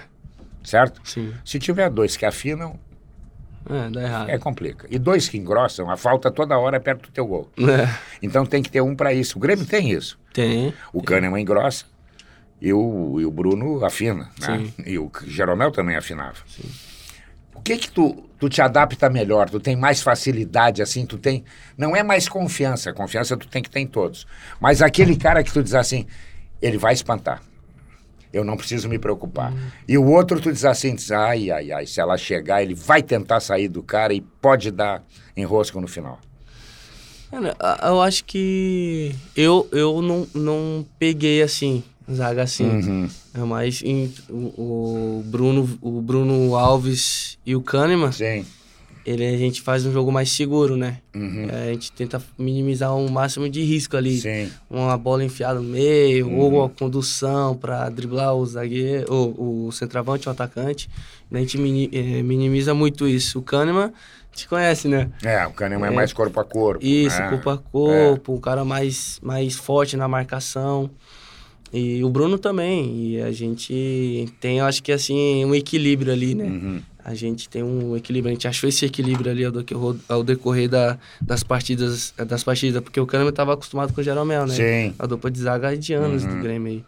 [0.64, 1.00] certo?
[1.04, 1.32] sim.
[1.44, 2.78] Se tiver dois que afinam,
[3.68, 4.28] É, dá errado.
[4.30, 4.86] é complica.
[4.90, 7.50] E dois que engrossam, a falta toda hora é perto do teu gol.
[7.58, 7.88] É,
[8.22, 9.38] Então tem que ter um para isso.
[9.38, 10.18] O Grêmio tem isso.
[10.32, 10.74] tem.
[10.92, 11.84] O Kahneman engrossa
[12.60, 14.30] e o, e o Bruno afina.
[14.40, 14.58] Né?
[14.58, 14.74] Sim.
[14.86, 16.36] E o Jeromel também afinava.
[17.54, 19.48] O que que tu, tu te adapta melhor?
[19.48, 21.44] Tu tem mais facilidade, assim, tu tem...
[21.78, 24.26] Não é mais confiança, confiança tu tem que ter em todos.
[24.60, 26.06] Mas aquele cara que tu diz assim,
[26.60, 27.40] ele vai espantar.
[28.32, 29.52] Eu não preciso me preocupar.
[29.86, 33.02] E o outro tu diz assim, diz, ai, ai, ai, se ela chegar, ele vai
[33.02, 35.02] tentar sair do cara e pode dar
[35.36, 36.18] enrosco no final.
[37.82, 42.64] Eu acho que eu, eu não, não peguei assim, zaga assim.
[42.68, 43.08] Uhum.
[43.34, 44.34] É mais em- o,
[45.20, 48.44] o Bruno, o Bruno Alves e o Kahneman, Sim.
[49.04, 50.98] Ele, a gente faz um jogo mais seguro, né?
[51.14, 51.48] Uhum.
[51.50, 54.18] É, a gente tenta minimizar o máximo de risco ali.
[54.20, 54.50] Sim.
[54.70, 56.38] Uma bola enfiada no meio, Uhum.
[56.38, 60.88] ou a condução para driblar o zagueiro, ou o centroavante, o atacante.
[61.30, 61.56] A gente
[61.92, 63.38] eh, minimiza muito isso.
[63.38, 63.92] O Kahneman,
[64.34, 65.10] te conhece, né?
[65.22, 65.94] É, o Kahneman é, É.
[65.96, 66.84] mais corpo a corpo.
[66.84, 67.28] Isso, né?
[67.30, 70.90] corpo a corpo, um cara mais, mais forte na marcação.
[71.72, 73.12] E o Bruno também.
[73.14, 76.44] E a gente tem, eu acho que assim, um equilíbrio ali, né?
[76.44, 76.82] Uhum.
[77.04, 80.68] A gente tem um equilíbrio, a gente achou esse equilíbrio ali ao, decorrer- ao decorrer
[80.68, 84.54] da, das partidas, das partidas, porque o Kahneman estava acostumado com o Jeromel, né?
[84.54, 84.94] Sim.
[84.98, 86.36] A dupla de zaga de anos Uhum.
[86.36, 86.84] do Grêmio aí.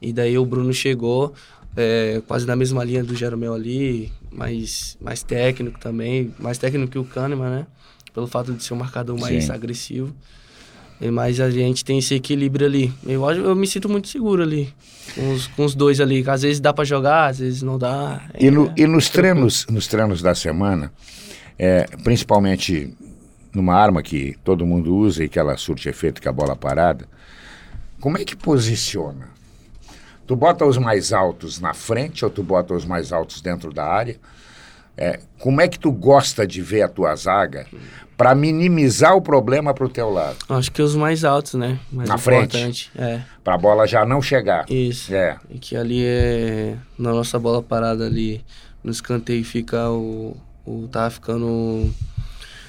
[0.00, 1.32] E daí o Bruno chegou,
[1.76, 6.98] é, quase na mesma linha do Jeromel ali, mais, mais técnico também, mais técnico que
[6.98, 7.66] o Kahneman, né?
[8.12, 9.52] Pelo fato de ser um marcador mais Sim.
[9.52, 10.12] agressivo.
[11.10, 12.92] Mas a gente tem esse equilíbrio ali.
[13.06, 14.72] Eu, eu me sinto muito seguro ali,
[15.14, 16.22] com os, com os dois ali.
[16.28, 18.22] Às vezes dá pra jogar, às vezes não dá.
[18.38, 20.92] E, no- É, e nos treinos, nos treinos da semana,
[21.58, 22.92] é, principalmente
[23.52, 26.54] numa arma que todo mundo usa e que ela surte efeito que é a bola
[26.56, 27.06] parada,
[28.00, 29.28] como é que posiciona?
[30.26, 33.84] Tu bota os mais altos na frente ou tu bota os mais altos dentro da
[33.84, 34.16] área?
[34.96, 37.66] É, como é que tu gosta de ver a tua zaga
[38.16, 40.36] para minimizar o problema para o teu lado?
[40.48, 41.78] Acho que os mais altos, né?
[41.90, 42.90] Mais Na frente?
[42.96, 44.70] É, Para a bola já não chegar.
[44.70, 45.12] isso.
[45.14, 45.38] É.
[45.50, 46.76] E que ali é.
[46.98, 48.44] Na nossa bola parada ali,
[48.84, 50.36] no escanteio fica o.
[50.66, 51.90] o tá ficando.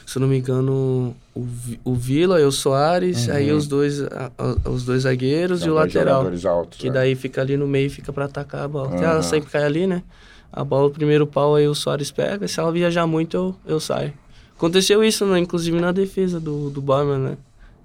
[0.05, 1.47] Se não me engano, o,
[1.83, 5.71] o Vila e o Soares, aí os dois, a- a- os dois zagueiros São e
[5.71, 5.79] o Uhum.
[5.81, 6.57] dois lateral.
[6.57, 6.91] altos, Que é.
[6.91, 8.89] daí fica ali no meio e fica pra atacar a bola.
[8.95, 9.03] Aham.
[9.03, 10.03] ela sempre cai ali, né?
[10.55, 12.47] A bola, o primeiro pau aí o Soares pega.
[12.47, 14.13] Se ela viajar muito, eu, eu saio.
[14.55, 15.39] Aconteceu isso, né?
[15.39, 17.37] inclusive na defesa do, do Bauerman, né?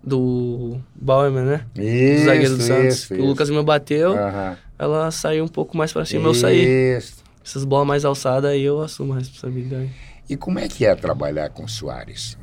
[0.05, 1.65] Do Bauerman, né?
[1.75, 2.95] Isso, do zagueiro do Santos.
[2.95, 3.23] isso, isso.
[3.23, 4.57] O Lucas me bateu, Aham.
[4.79, 6.97] ela saiu um pouco mais pra cima, eu saí.
[6.97, 7.25] Isso.
[7.45, 9.91] Essas bolas mais alçadas aí eu assumo a responsabilidade.
[10.29, 12.37] E como é que é trabalhar com o Soares?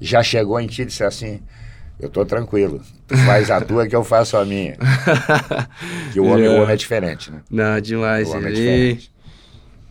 [0.00, 1.40] Já chegou em ti e disse assim,
[1.98, 4.76] eu tô tranquilo, tu faz a tua que eu faço a minha.
[6.12, 6.60] Que o homem, o É.
[6.60, 7.42] homem é diferente, né?
[7.50, 8.28] Não, demais.
[8.28, 9.13] O homem é diferente.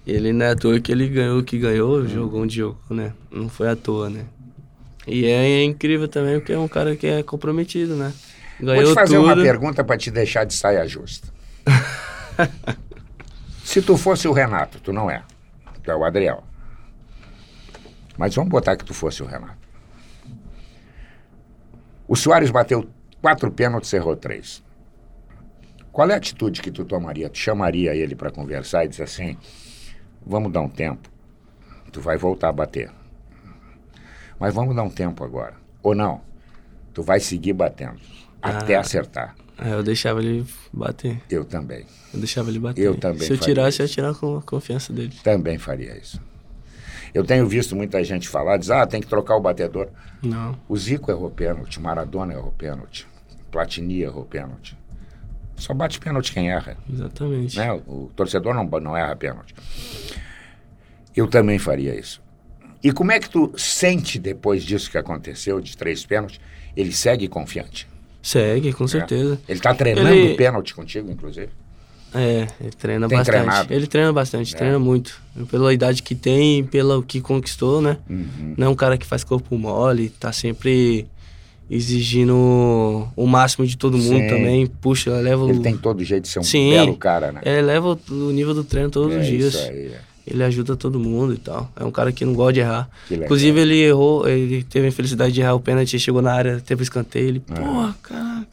[0.06, 3.14] Ele não é à toa que ele ganhou o que ganhou, jogou onde jogou, né?
[3.32, 4.26] Não foi à toa, né?
[5.08, 8.14] E é, é incrível também porque é um cara que é comprometido, né?
[8.60, 9.26] Ganhou Vou te fazer tudo.
[9.26, 11.28] uma pergunta para te deixar de saia justa.
[13.64, 15.24] Se tu fosse o Renato, tu não é.
[15.84, 16.44] Tu é o Adriel.
[18.18, 19.58] Mas vamos botar que tu fosse o Renato.
[22.08, 22.88] O Soares bateu
[23.22, 24.62] quatro pênaltis e errou três.
[25.92, 27.30] Qual é a atitude que tu tomaria?
[27.30, 29.38] Tu chamaria ele para conversar e dizer assim:
[30.26, 31.10] vamos dar um tempo.
[31.92, 32.90] Tu vai voltar a bater.
[34.40, 35.54] Mas vamos dar um tempo agora.
[35.82, 36.22] Ou não?
[36.94, 38.00] Tu vai seguir batendo.
[38.42, 38.80] Até Ah.
[38.82, 39.36] acertar.
[39.58, 41.22] Aí eu deixava ele bater.
[41.30, 41.86] Eu também.
[42.14, 42.82] Eu deixava ele bater.
[42.84, 43.94] Eu também Se eu tirasse, eu ia isso.
[43.94, 45.14] tirar com a confiança dele.
[45.24, 46.20] Também faria isso.
[47.14, 49.90] Eu tenho visto muita gente falar, diz, ah, tem que trocar o batedor.
[50.22, 50.58] Não.
[50.68, 53.08] O Zico errou pênalti, Maradona errou pênalti,
[53.52, 54.76] Platini errou pênalti.
[55.64, 56.76] Só bate pênalti quem erra.
[56.92, 57.56] Exatamente.
[57.58, 57.72] né?
[57.88, 59.56] O torcedor não, não erra pênalti.
[61.16, 62.22] Eu também faria isso.
[62.84, 66.38] E como é que tu sente depois disso que aconteceu, de três pênaltis?
[66.76, 67.88] Ele segue confiante?
[68.22, 69.40] Segue, com certeza.
[69.48, 71.48] Ele está treinando Ele- pênalti contigo, inclusive?
[72.14, 73.34] É, ele treina Tem bastante.
[73.36, 73.74] treinado?
[73.74, 74.58] Ele treina bastante, É.
[74.58, 75.22] treina muito.
[75.50, 77.98] Pela idade que tem pelo que conquistou, né?
[78.10, 78.54] Uhum.
[78.58, 81.08] Não é um cara que faz corpo mole, tá sempre
[81.70, 84.28] exigindo o máximo de todo mundo Sim.
[84.28, 84.68] também.
[84.68, 85.62] Puxa, leva Ele o.
[85.62, 86.72] tem todo jeito de ser um Sim.
[86.72, 87.42] belo cara, né?
[87.44, 89.54] Ele leva o, nível do treino todos É os dias.
[89.54, 90.00] Isso aí, é.
[90.26, 91.70] Ele ajuda todo mundo e tal.
[91.76, 92.90] É um cara que não gosta de errar.
[93.12, 96.82] Inclusive, ele errou, ele teve a infelicidade de errar o pênalti, chegou na área, teve
[96.82, 97.56] o escanteio, ele, Ah.
[97.56, 98.48] porra, cara.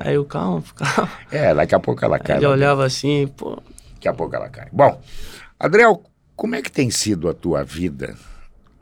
[0.00, 1.10] Aí eu, calma, calma.
[1.30, 2.36] É, daqui a pouco ela cai.
[2.38, 3.58] Ele lá olhava assim, pô,
[3.94, 4.68] Daqui a pouco ela cai.
[4.72, 4.98] Bom,
[5.60, 6.02] Adriel,
[6.34, 8.14] como é que tem sido a tua vida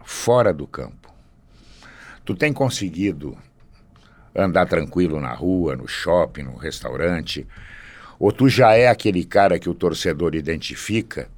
[0.05, 1.13] fora do campo?
[2.25, 3.37] Tu tem conseguido
[4.35, 7.47] andar tranquilo na rua, no shopping, no restaurante?
[8.19, 11.29] Ou tu já é aquele cara que o torcedor identifica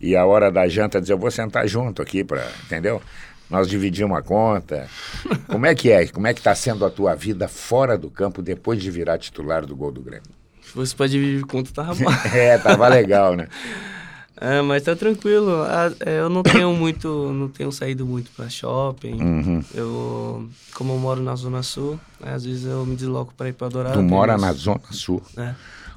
[0.00, 3.02] e a hora da janta diz, eu vou sentar junto aqui para, entendeu?
[3.50, 4.88] Nós dividimos a conta.
[5.48, 6.06] Como é que é?
[6.06, 9.64] Como é que está sendo a tua vida fora do campo depois de virar titular
[9.66, 10.38] do Gol do Grêmio?
[10.68, 12.10] se fosse pra dividir conta, tava bom.
[12.34, 13.48] É, tava legal, né?
[14.40, 15.50] É, mas tá tranquilo.
[15.62, 19.20] Ah, é, Eu não tenho muito, não tenho saído muito pra shopping.
[19.20, 19.64] Uhum.
[19.74, 23.52] Eu, como eu moro na Zona Sul, né, às vezes eu me desloco pra ir
[23.52, 23.94] pra Dourado.
[23.96, 25.22] Tu mora mas- na Zona Sul.
[25.36, 25.54] É.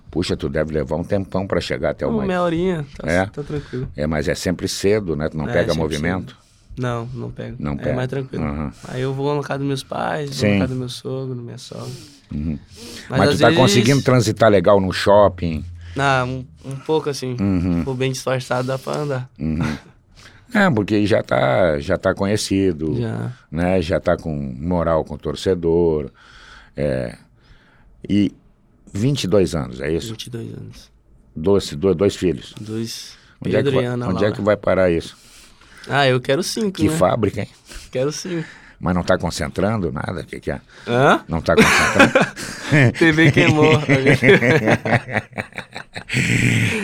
[0.10, 2.28] Puxa, tu deve levar um tempão para chegar até o Uma mais.
[2.28, 3.26] meia horinha, tá, É?
[3.28, 3.88] tá tranquilo.
[3.96, 5.30] É, mas é sempre cedo, né?
[5.30, 6.36] Tu não É, pega movimento.
[6.78, 7.56] Não, não pego.
[7.60, 7.94] Não é pega.
[7.96, 8.44] mais tranquilo.
[8.44, 8.72] Uhum.
[8.90, 10.54] Aí eu vou casa dos meus pais, vou Sim.
[10.56, 11.88] na casa do meu sogro, da minha sogra.
[12.34, 12.58] Uhum.
[13.10, 15.64] Mas, Mas, tu tá vezes- conseguindo transitar legal no shopping.
[15.98, 17.36] Ah, um, um pouco assim.
[17.40, 17.80] Uhum.
[17.80, 19.30] Se for bem disfarçado, dá pra andar.
[19.40, 19.60] Uhum.
[20.54, 23.32] É, porque já tá, já tá conhecido, Já.
[23.50, 23.82] né?
[23.82, 26.12] Já tá com moral com o torcedor.
[26.76, 27.18] É.
[28.08, 28.34] E
[28.94, 30.10] 22 anos, é isso?
[30.12, 30.92] 22 anos.
[31.36, 32.54] Dois, dois, dois filhos.
[32.60, 33.18] Dois.
[33.44, 35.18] Onde, é que, Pedro vai, e onde é que vai parar isso?
[35.88, 36.96] Ah, eu quero cinco, Que né?
[36.96, 37.50] fábrica, hein?
[37.92, 38.46] Quero cinco.
[38.82, 40.22] Mas não tá concentrando nada?
[40.22, 40.60] O que, que é?
[40.88, 41.22] Hã?
[41.28, 42.91] Não tá concentrando?
[42.98, 43.78] TV queimou.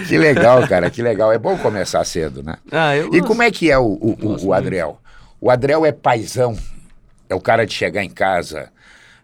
[0.08, 1.32] Que legal, cara, que legal.
[1.32, 2.56] É bom começar cedo, né?
[2.72, 5.00] ah, eu E como é que é o, o, o- o Adriel?
[5.40, 6.58] O Adriel é paizão,
[7.30, 8.70] é o cara de chegar em casa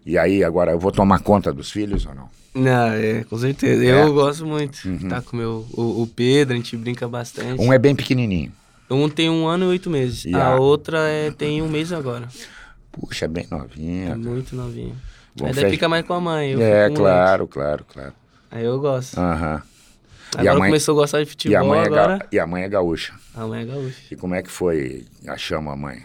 [0.06, 2.28] e aí agora eu vou tomar conta dos filhos ou não?
[2.54, 3.84] Não, é, com certeza.
[3.84, 4.02] É?
[4.02, 4.78] Eu gosto muito.
[5.08, 7.60] Tá com meu, o, o Pedro, a gente brinca bastante.
[7.60, 8.52] Um é bem pequenininho.
[8.90, 10.24] Um tem um ano e oito meses.
[10.26, 12.28] E a, a- outra é, tem um mês agora.
[12.98, 14.16] Puxa, bem É novinha.
[14.16, 14.96] muito novinho.
[15.36, 16.52] Bom, Aí daí fica mais com a mãe.
[16.52, 18.12] eu É, claro, claro, claro.
[18.50, 19.18] Aí eu gosto.
[19.18, 19.62] Aham.
[20.34, 22.26] E a Agora mãe- começou a gostar de E, futebol, a mãe é agora ga-
[22.32, 23.14] e a mãe é gaúcha.
[23.34, 23.96] a mãe é gaúcha.
[24.10, 26.02] E como é que foi a chama a mãe?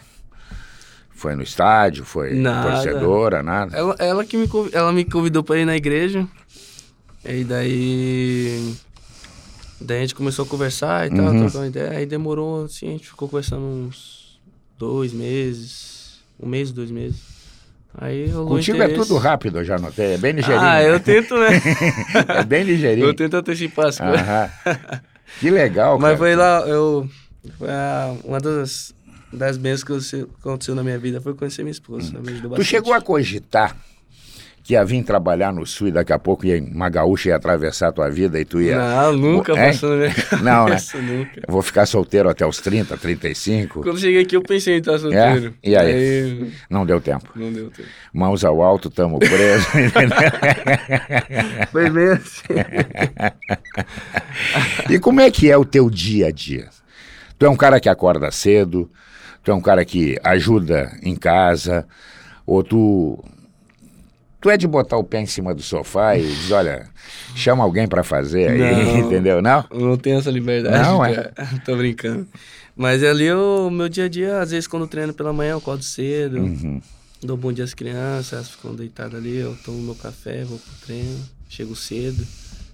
[1.11, 2.05] Foi no estádio?
[2.05, 2.71] Foi Nada.
[2.71, 3.43] torcedora?
[3.43, 3.75] Nada?
[3.77, 6.27] Ela, ela que me, convi- ela me convidou pra ir na igreja.
[7.25, 8.73] E daí.
[9.81, 11.39] Daí a gente começou a conversar e tal, Uhum.
[11.41, 11.91] trocando ideia.
[11.91, 14.39] Aí demorou, assim, a gente ficou conversando uns
[14.77, 15.98] dois meses.
[16.39, 17.17] Um mês, dois meses.
[17.97, 20.13] Aí rolou Contigo é tudo rápido, eu já notei.
[20.13, 20.67] É bem ligeirinho.
[20.67, 21.47] Ah, eu tento, né?
[22.39, 23.07] é bem ligeirinho.
[23.07, 24.19] eu tento antecipar as coisas.
[25.39, 26.17] Que legal, Mas cara.
[26.17, 27.09] foi lá, eu.
[27.57, 28.93] Foi a- uma das,
[29.33, 32.17] das bênçãos que eu- que aconteceu na minha vida foi conhecer minha esposa.
[32.19, 33.75] ajudou Tu chegou a cogitar
[34.63, 37.87] que ia vir trabalhar no sul e daqui a pouco ia, uma gaúcha ia atravessar
[37.87, 38.77] a tua vida e tu ia...
[38.77, 39.67] Não, nunca É?
[39.67, 40.37] passou na minha cabeça.
[40.43, 40.77] Não, né?
[41.17, 41.41] nunca.
[41.47, 43.81] Eu vou ficar solteiro até os 30, 35.
[43.81, 45.53] Quando cheguei aqui, eu pensei em estar solteiro.
[45.63, 45.69] É?
[45.69, 46.51] E aí?
[46.69, 47.29] Não deu tempo.
[47.35, 47.87] Não deu tempo.
[48.13, 49.65] Mãos ao alto, tamo preso.
[51.71, 52.43] Foi bem assim.
[54.89, 56.67] e como é que é o teu dia a dia?
[57.37, 58.89] Tu é um cara que acorda cedo,
[59.43, 61.87] tu é um cara que ajuda em casa,
[62.45, 63.23] ou tu
[64.41, 66.87] tu é de botar o pé em cima do sofá e diz, olha,
[67.35, 68.97] chama alguém pra fazer aí, Não.
[69.07, 69.41] entendeu?
[69.41, 69.65] Não?
[69.71, 70.83] Não tenho essa liberdade.
[70.83, 71.15] Não, é?
[71.15, 71.33] cara.
[71.65, 72.27] Tô brincando.
[72.75, 75.83] Mas ali o meu dia a dia, às vezes quando treino pela manhã, eu acordo
[75.83, 76.37] cedo.
[76.37, 76.81] Uhum.
[77.21, 80.71] Dou bom dia às crianças, elas ficam deitadas ali, eu tomo meu café, vou pro
[80.85, 82.25] treino, chego cedo,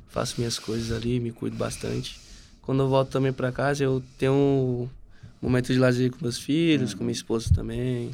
[0.10, 2.20] faço minhas coisas ali, me cuido bastante.
[2.62, 4.90] Quando eu volto também pra casa, eu tenho um
[5.42, 8.12] momento de lazer com meus filhos, com minha esposa também.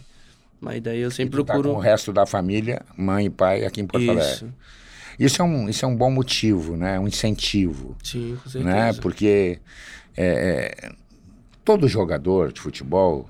[0.62, 1.82] Mas daí eu E sempre tu tá com o procuro.
[1.82, 4.32] resto da família, mãe e pai aqui em Porto Alegre.
[4.32, 4.54] Isso.
[5.20, 7.00] Isso é um, isso é um bom motivo, né?
[7.00, 8.74] Um incentivo, Sim, com certeza.
[8.74, 8.94] né?
[8.94, 9.60] Porque
[10.16, 10.92] é, é,
[11.66, 13.30] todo jogador de futebol,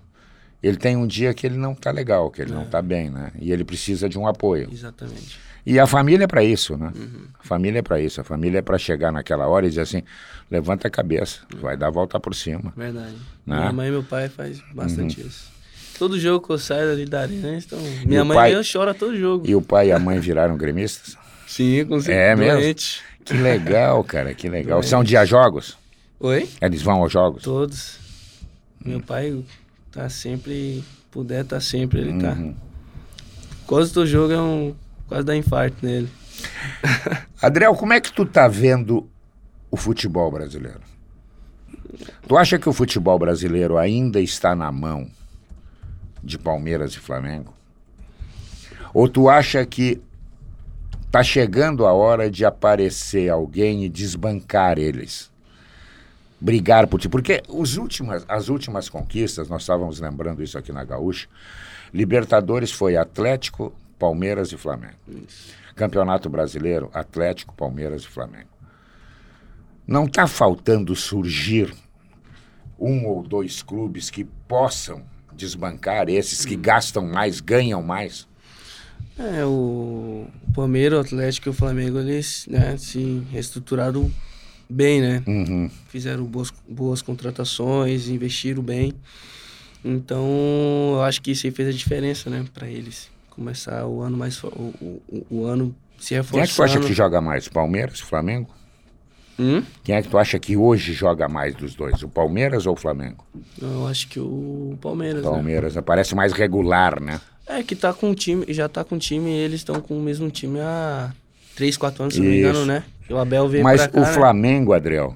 [0.62, 3.32] ele tem um dia que ele não tá legal, que ele não tá bem, né?
[3.40, 4.70] E ele precisa de um apoio.
[4.72, 5.40] Exatamente.
[5.66, 6.92] E a família é para isso, né?
[7.40, 8.20] A família é para isso.
[8.20, 10.04] A família é para chegar naquela hora e dizer assim:
[10.50, 12.74] levanta a cabeça, vai dar a volta por cima.
[12.76, 13.16] Verdade.
[13.46, 13.58] Né?
[13.58, 15.52] Minha mãe e meu pai faz bastante isso.
[15.98, 17.80] Todo jogo que eu saio ali da arena, estão.
[18.06, 19.48] Minha mãe pai- chora todo jogo.
[19.48, 21.16] E o pai e a mãe viraram gremistas?
[21.48, 22.60] Sim, com É mesmo?
[22.62, 23.02] Doente.
[23.24, 24.80] Que legal, cara, que legal.
[24.80, 24.90] Doente.
[24.90, 25.78] São dia jogos?
[26.20, 26.50] Oi?
[26.62, 27.44] Eles vão aos jogos?
[27.44, 27.98] Todos.
[28.84, 29.44] Meu pai
[29.92, 30.84] tá sempre.
[31.12, 32.00] Puder, tá sempre.
[32.00, 32.32] Ele tá.
[32.32, 32.56] Uhum.
[33.68, 34.74] Quase todo jogo é um.
[35.08, 36.10] Quase dá infarto nele.
[37.42, 39.08] Adriel, como é que tu tá vendo
[39.70, 40.80] o futebol brasileiro?
[42.28, 45.08] Tu acha que o futebol brasileiro ainda está na mão
[46.24, 47.54] de Palmeiras e Flamengo?
[48.94, 50.02] Ou tu acha que
[51.10, 55.32] tá chegando a hora de aparecer alguém e desbancar eles?
[56.40, 57.08] Brigar por ti?
[57.08, 61.28] Porque os últimas, as últimas conquistas, nós estávamos lembrando isso aqui na Gaúcha,
[61.94, 64.96] Libertadores foi Atlético, Palmeiras e Flamengo.
[65.76, 68.50] Campeonato Brasileiro, Atlético, Palmeiras e Flamengo.
[69.86, 71.74] Não está faltando surgir
[72.80, 75.04] um ou dois clubes que possam
[75.42, 78.28] desbancar esses que gastam mais, ganham mais?
[79.20, 84.12] É, o Palmeiras, o Atlético e o Flamengo, eles né, se reestruturaram
[84.70, 85.24] bem, né?
[85.28, 85.70] Uhum.
[85.90, 88.94] Fizeram boas, boas contratações, investiram bem.
[89.84, 90.26] Então,
[90.94, 93.10] eu acho que isso aí fez a diferença, né, para eles.
[93.30, 94.42] Começar o ano mais.
[94.44, 96.48] O, o, o ano se Quem é reforçando.
[96.48, 97.48] que tu acha que joga mais?
[97.48, 98.50] Palmeiras, Flamengo?
[99.40, 99.64] Hum?
[99.84, 102.02] Quem é que tu acha que hoje joga mais dos dois?
[102.04, 103.26] O Palmeiras ou o Flamengo?
[103.62, 105.24] Eu acho que o Palmeiras.
[105.24, 105.30] Né?
[105.30, 105.82] Palmeiras, né?
[105.82, 107.20] parece mais regular, né?
[107.48, 110.02] É que tá com o time, já tá com o time, eles estão com o
[110.02, 111.12] mesmo time há
[111.56, 112.68] 3, 4 anos, se não me engano, Isso.
[112.68, 112.84] né?
[113.10, 114.00] O Abel veio Mas pra cá.
[114.00, 114.14] o né?
[114.14, 115.16] Flamengo, Adriel,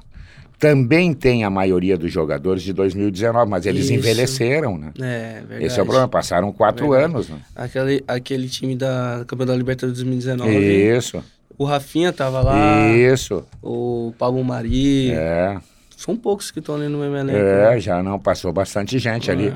[0.59, 3.93] também tem a maioria dos jogadores de 2019, mas eles Isso.
[3.93, 4.91] envelheceram, né?
[4.99, 5.63] É, verdade.
[5.65, 7.13] Esse é o problema, passaram quatro Verdade.
[7.13, 7.37] anos, né?
[7.55, 10.97] Aquele, aquele time da Campeonato Libertadores 2019.
[10.97, 11.23] Isso,
[11.57, 13.45] O Rafinha tava lá, isso.
[13.61, 15.11] o Pablo Mari.
[15.11, 15.57] É,
[15.95, 17.37] São poucos que estão ali no mesmo elenco.
[17.39, 17.79] é, né?
[17.79, 19.47] já não passou bastante gente ali.
[19.47, 19.53] É.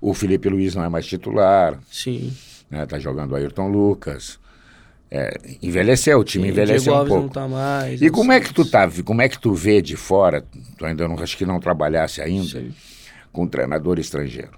[0.00, 2.32] O Felipe Luiz não é mais titular, Sim.
[2.70, 2.86] né?
[2.86, 4.38] Tá jogando o Ayrton Lucas.
[5.10, 7.22] É, envelheceu, o time Sim, envelheceu um pouco.
[7.22, 8.00] não tá mais.
[8.00, 8.46] E não como é sei.
[8.46, 10.44] que tu tá, como é que tu vê de fora,
[10.78, 12.70] tu ainda não, acho que não trabalhasse ainda, Sei.
[13.32, 14.52] com um treinador estrangeiro.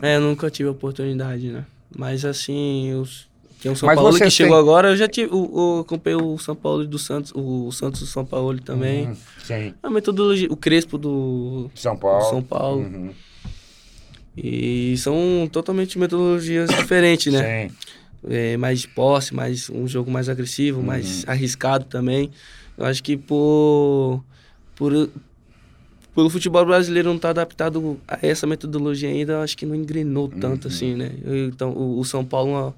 [0.00, 1.66] É, eu nunca tive oportunidade, né?
[1.94, 3.27] Mas assim, os...
[3.60, 5.32] tem o São Mas Paulo que chegou têm- agora, eu já tive.
[5.34, 9.06] O, o, acompanhei o São Paulo do Santos, o Santos do São Paulo também.
[9.08, 9.74] Uhum, sim.
[9.82, 12.24] A metodologia, o Crespo do, São do Paulo.
[12.30, 12.80] São Paulo.
[12.82, 13.10] Uhum,
[14.36, 17.68] E são totalmente metodologias diferentes, né?
[17.68, 17.74] Sim.
[18.28, 21.30] É, mais de posse, mais um jogo mais agressivo, mais Uhum.
[21.32, 22.30] arriscado também.
[22.76, 24.22] Eu acho que por,
[24.76, 25.08] por
[26.14, 30.28] pelo futebol brasileiro não estar adaptado a essa metodologia ainda, eu acho que não engrenou
[30.28, 30.74] tanto Uhum.
[30.74, 31.12] assim, né?
[31.24, 32.72] Eu- Então, o, o São Paulo, ó,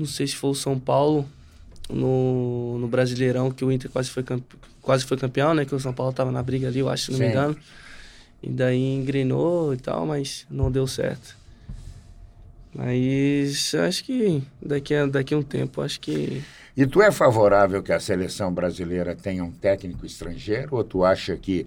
[0.00, 1.28] não sei se foi o São Paulo
[1.90, 5.64] no, no Brasileirão, que o Inter quase foi, campe- quase foi campeão, né?
[5.64, 7.30] Que o São Paulo tava na briga ali, eu acho, se não me Sim.
[7.30, 7.56] engano.
[8.42, 11.36] E daí engrenou e tal, mas não deu certo.
[12.74, 16.40] Mas acho que daqui a, daqui a um tempo, acho que.
[16.76, 21.36] E tu é favorável que a seleção brasileira tenha um técnico estrangeiro ou tu acha
[21.36, 21.66] que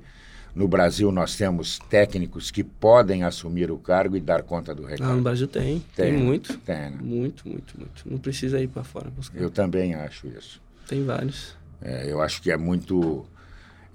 [0.56, 4.90] no Brasil nós temos técnicos que podem assumir o cargo e dar conta do Lá
[4.90, 5.22] no recado?
[5.22, 5.80] Brasil tem.
[5.96, 6.58] Tem, Tem, muito.
[6.60, 6.98] Tem, né?
[7.02, 8.04] Muito, muito, muito.
[8.10, 9.40] Não precisa ir pra fora buscar.
[9.40, 10.62] Eu também acho isso.
[10.88, 11.56] Tem vários.
[11.82, 13.26] É, eu acho que é muito.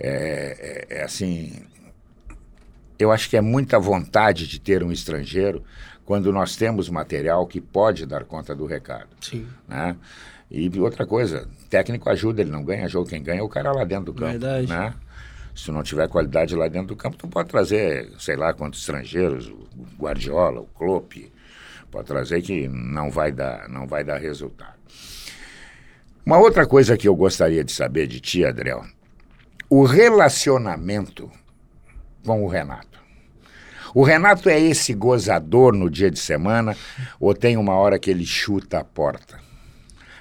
[0.00, 1.52] É, é- é assim.
[2.98, 5.62] Eu acho que é muita vontade de ter um estrangeiro
[6.04, 9.08] quando nós temos material que pode dar conta do recado.
[9.20, 9.46] Sim.
[9.68, 9.94] Né?
[10.50, 13.84] E outra coisa, técnico ajuda, ele não ganha jogo, quem ganha é o cara lá
[13.84, 14.30] dentro do campo.
[14.32, 14.66] Verdade.
[14.66, 14.94] Né?
[15.58, 19.48] Se não tiver qualidade lá dentro do campo, tu pode trazer, sei lá quantos estrangeiros,
[19.48, 19.66] o
[19.98, 21.14] Guardiola, o Klopp,
[21.90, 24.78] pode trazer que não vai dar, não vai dar resultado.
[26.24, 28.84] Uma outra coisa que eu gostaria de saber de ti, Adriel,
[29.68, 31.28] o relacionamento
[32.24, 33.00] com o Renato.
[33.92, 36.76] O Renato é esse gozador no dia de semana
[37.18, 39.40] ou tem uma hora que ele chuta a porta?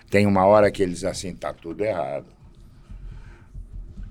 [0.10, 2.26] Tem uma hora que ele diz assim, tá tudo errado.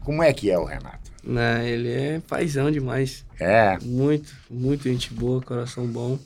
[0.05, 1.06] Como é que é o Renato?
[1.27, 3.25] Né, ele é paizão demais.
[3.41, 6.17] É, Muito, muito gente boa, coração bom.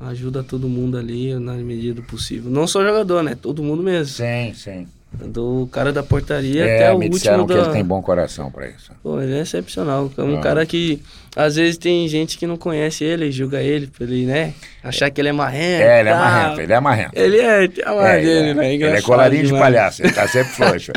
[0.00, 2.50] Ajuda todo mundo ali na medida do possível.
[2.50, 3.34] Não só jogador, né?
[3.40, 4.14] Todo mundo mesmo.
[4.16, 4.86] sim, sim.
[5.24, 7.54] Do cara da portaria É, até o me último disseram da...
[7.54, 8.90] que ele tem bom coração para isso.
[9.02, 10.10] Pô, ele é excepcional.
[10.18, 10.42] É um Ah.
[10.42, 11.00] cara que
[11.36, 14.54] Às vezes tem gente que não conhece ele, julga ele por ele, né?
[14.82, 15.82] Achar que ele é marrento.
[15.82, 17.10] É, ele é marrento, ele é marrento.
[17.14, 18.54] Ele é, tem a É, marra dele, é.
[18.54, 18.74] né?
[18.74, 19.62] Ele é colarinho de demais.
[19.64, 20.92] palhaço, ele tá sempre frouxo.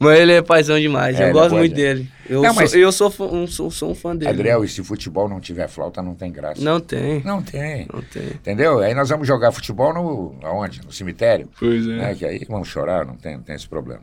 [0.00, 2.08] Mas ele é paizão demais, É, eu ele gosto é muito dele.
[2.28, 4.30] Eu, Não, sou, eu sou, fã- um, sou, sou um fã dele.
[4.32, 6.60] Adriel, e se futebol não tiver flauta, não tem graça.
[6.60, 7.86] Não tem, Não tem.
[7.92, 8.22] não tem.
[8.26, 8.80] Entendeu?
[8.80, 10.34] Aí nós vamos jogar futebol no.
[10.42, 10.80] aonde?
[10.84, 11.48] No cemitério.
[11.60, 12.14] Pois né?
[12.16, 14.02] Que aí vamos chorar, não tem, não tem esse problema.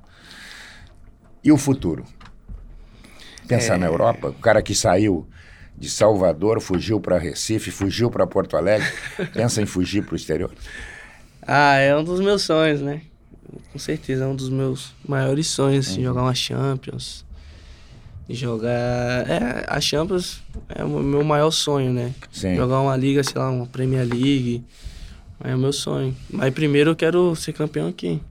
[1.44, 2.06] E o futuro?
[3.50, 3.78] Pensar É.
[3.78, 5.28] na Europa, o cara que saiu
[5.78, 8.88] de Salvador, fugiu para Recife, fugiu para Porto Alegre,
[9.34, 10.52] pensa em fugir para o exterior?
[11.42, 13.02] Ah, é um dos meus sonhos, né?
[13.74, 17.26] Com certeza, é um dos meus maiores sonhos, assim, jogar uma Champions.
[18.30, 18.70] Jogar.
[19.28, 22.14] É, a Champions é o meu maior sonho, né?
[22.32, 22.56] Sim.
[22.56, 24.64] Jogar uma liga, sei lá, uma Premier League.
[25.44, 26.16] É o meu sonho.
[26.30, 28.22] Mas primeiro eu quero ser campeão aqui.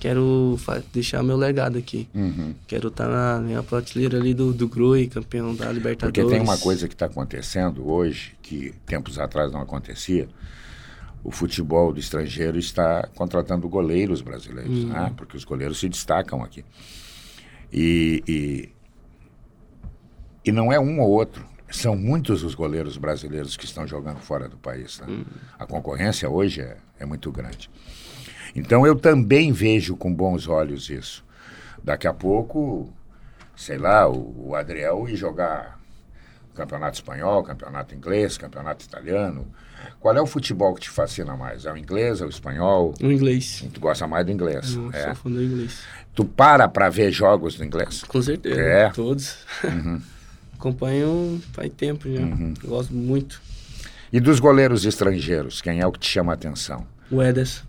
[0.00, 0.58] Quero
[0.92, 2.08] deixar meu legado aqui.
[2.14, 2.54] Uhum.
[2.66, 6.20] Quero estar na minha prateleira ali do, do Grui, campeão da Libertadores.
[6.20, 10.28] Porque tem uma coisa que está acontecendo hoje, que tempos atrás não acontecia.
[11.24, 15.12] O futebol do estrangeiro está contratando goleiros brasileiros, né?
[15.16, 16.64] porque os goleiros se destacam aqui.
[17.72, 18.68] E, e,
[20.44, 24.48] e não é um ou outro, são muitos os goleiros brasileiros que estão jogando fora
[24.48, 25.00] do país.
[25.00, 25.24] né?
[25.58, 27.68] A concorrência hoje é, é muito grande.
[28.58, 31.24] Então eu também vejo com bons olhos isso.
[31.82, 32.92] Daqui a pouco,
[33.56, 35.78] sei lá, o, o Adriel ir jogar
[36.54, 39.46] campeonato espanhol, campeonato inglês, campeonato italiano.
[40.00, 41.64] Qual é o futebol que te fascina mais?
[41.64, 42.94] É o inglês, é o espanhol?
[43.00, 43.64] O inglês.
[43.72, 44.74] Tu gosta mais do inglês.
[44.74, 45.04] Eu é.
[45.04, 45.80] sou fã do inglês.
[46.16, 48.02] Tu para pra ver jogos do inglês?
[48.02, 48.60] Com certeza.
[48.60, 48.86] É?
[48.86, 48.92] Uhum.
[48.92, 49.38] Todos.
[50.58, 52.20] Acompanho faz tempo já.
[52.66, 53.40] Gosto muito.
[54.12, 56.84] E dos goleiros estrangeiros, quem é o que te chama a atenção?
[57.08, 57.62] O Ederson,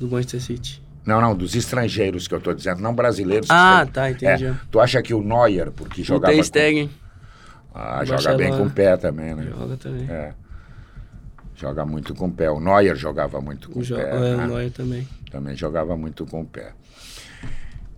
[0.00, 0.82] do Manchester City.
[1.06, 3.48] Não, não, dos estrangeiros que eu tô dizendo, não brasileiros.
[3.50, 4.46] Ah, tá, entendi.
[4.46, 6.32] É, tu acha que o Neuer, porque O jogava.
[6.32, 6.90] Ter com- Stegen
[7.74, 9.46] Ah, do joga bem com o pé também, né?
[9.56, 10.10] joga também.
[10.10, 10.32] É.
[11.54, 12.50] Joga muito com o pé.
[12.50, 14.00] O Neuer jogava muito com O, o pé.
[14.00, 14.44] é, né?
[14.44, 15.06] o Neuer também.
[15.30, 16.72] Também jogava muito com o pé.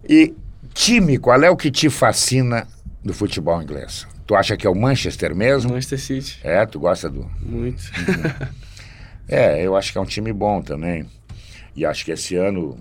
[0.08, 0.34] E
[0.74, 2.66] time, qual é o que te fascina
[3.04, 4.06] do futebol inglês?
[4.26, 5.70] Tu acha que é o Manchester mesmo?
[5.72, 6.38] Manchester City.
[6.42, 7.28] É, tu gosta do.
[7.40, 7.82] Muito.
[9.28, 11.06] É, eu acho que é um time bom também.
[11.74, 12.78] E acho que esse ano,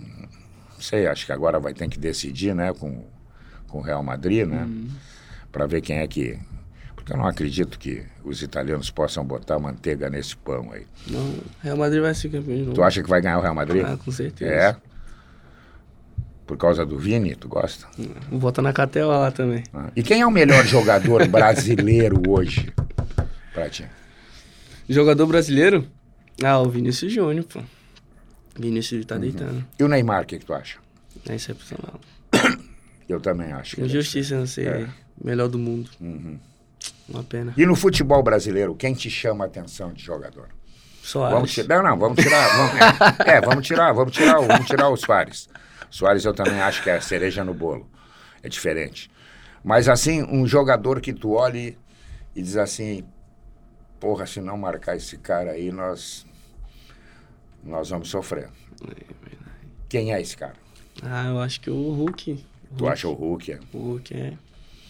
[0.74, 3.04] não sei, acho que agora vai ter que decidir, né, com,
[3.68, 4.68] com o Real Madrid, né?
[5.52, 6.38] Pra ver quem é que.
[6.96, 10.86] Porque eu não acredito que os italianos possam botar manteiga nesse pão aí.
[11.08, 11.34] Não,
[11.64, 12.74] Real Madrid vai ser campeão.
[12.74, 13.84] Tu acha que vai ganhar o Real Madrid?
[13.86, 14.52] Ah, com certeza.
[14.54, 14.76] É.
[16.46, 17.88] Por causa do Vini, tu gosta?
[18.30, 19.64] Bota na catela lá também.
[19.74, 22.72] Ah, E quem é o melhor jogador brasileiro hoje
[23.54, 23.86] pra ti?
[24.90, 25.88] Jogador brasileiro?
[26.44, 27.62] Ah, o Vinícius Júnior, pô.
[28.58, 29.08] Vinícius Uhum.
[29.08, 29.66] tá deitando.
[29.80, 30.78] E o Neymar, o que, que tu acha?
[31.28, 32.00] É excepcional.
[33.08, 33.76] Eu também acho.
[33.76, 34.90] que ele é Injustiça não ser É.
[35.24, 35.90] melhor do mundo.
[36.00, 36.40] Uhum.
[37.10, 37.54] Uma pena.
[37.58, 40.48] E no futebol brasileiro, quem te chama a atenção de jogador?
[41.04, 41.34] Soares.
[41.36, 44.90] Vamos tirar, não, não, vamos tirar, vamos, é, é, vamos tirar, vamos tirar, vamos tirar
[44.90, 45.50] o Soares.
[45.90, 47.90] Soares eu também acho que é a cereja no bolo,
[48.44, 49.10] é diferente.
[49.64, 51.78] Mas assim, um jogador que tu olhe
[52.36, 53.04] e diz assim,
[54.00, 56.26] porra, se não marcar esse cara aí, nós,
[57.64, 58.50] nós vamos sofrer.
[59.90, 60.54] Quem é esse cara?
[61.04, 62.32] Ah, eu acho que o Hulk.
[62.32, 63.52] O Tu Hulk- acha o Hulk?
[63.52, 63.60] é?
[63.74, 64.34] O Hulk é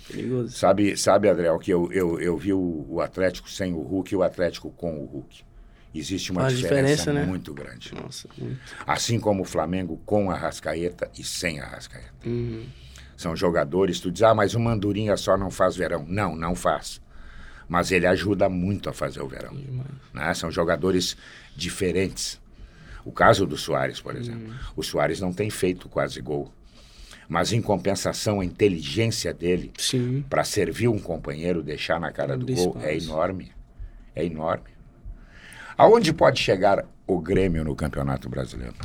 [0.08, 0.56] perigoso.
[0.56, 4.18] Sabe, sabe Adriel, que eu, eu, eu vi o, o Atlético sem o Hulk e
[4.18, 5.44] o Atlético com o Hulk.
[5.94, 7.26] Existe uma Faz diferença, diferença, né?
[7.26, 7.94] muito grande.
[7.94, 8.60] Nossa, muito.
[8.88, 12.14] Assim como o Flamengo com a Rascaeta e sem a Rascaeta.
[12.26, 12.66] Uhum.
[13.18, 16.06] São jogadores, tu diz, ah, mas o Mandurinha só não faz verão.
[16.08, 17.02] Não, não faz.
[17.68, 19.54] Mas ele ajuda muito a fazer o verão.
[20.14, 20.34] Né?
[20.34, 21.16] São jogadores
[21.56, 22.40] diferentes.
[23.06, 24.50] O caso do Soares, por exemplo.
[24.50, 24.56] Uhum.
[24.76, 26.52] O Soares não tem feito quase gol.
[27.28, 29.72] Mas em compensação, a inteligência dele
[30.30, 33.52] para servir um companheiro, deixar na cara do Abre gol, é enorme.
[34.14, 34.66] É enorme.
[35.78, 38.76] Aonde pode chegar o Grêmio no Campeonato Brasileiro?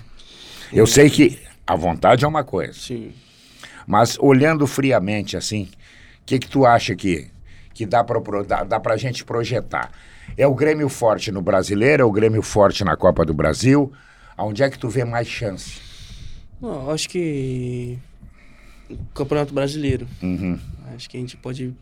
[0.72, 3.12] Eu sei que a vontade é uma coisa, Sim.
[3.86, 5.68] mas olhando friamente assim,
[6.22, 7.28] o que, que tu acha que,
[7.74, 9.90] que dá para dá, dá pra gente projetar?
[10.36, 13.92] É o Grêmio forte no Brasileiro, é o Grêmio forte na Copa do Brasil?
[14.36, 15.80] Aonde é que tu vê mais chance?
[16.60, 17.98] Não, acho que
[19.14, 20.06] Campeonato Brasileiro.
[20.22, 20.58] Uhum.
[20.94, 21.74] Acho que a gente pode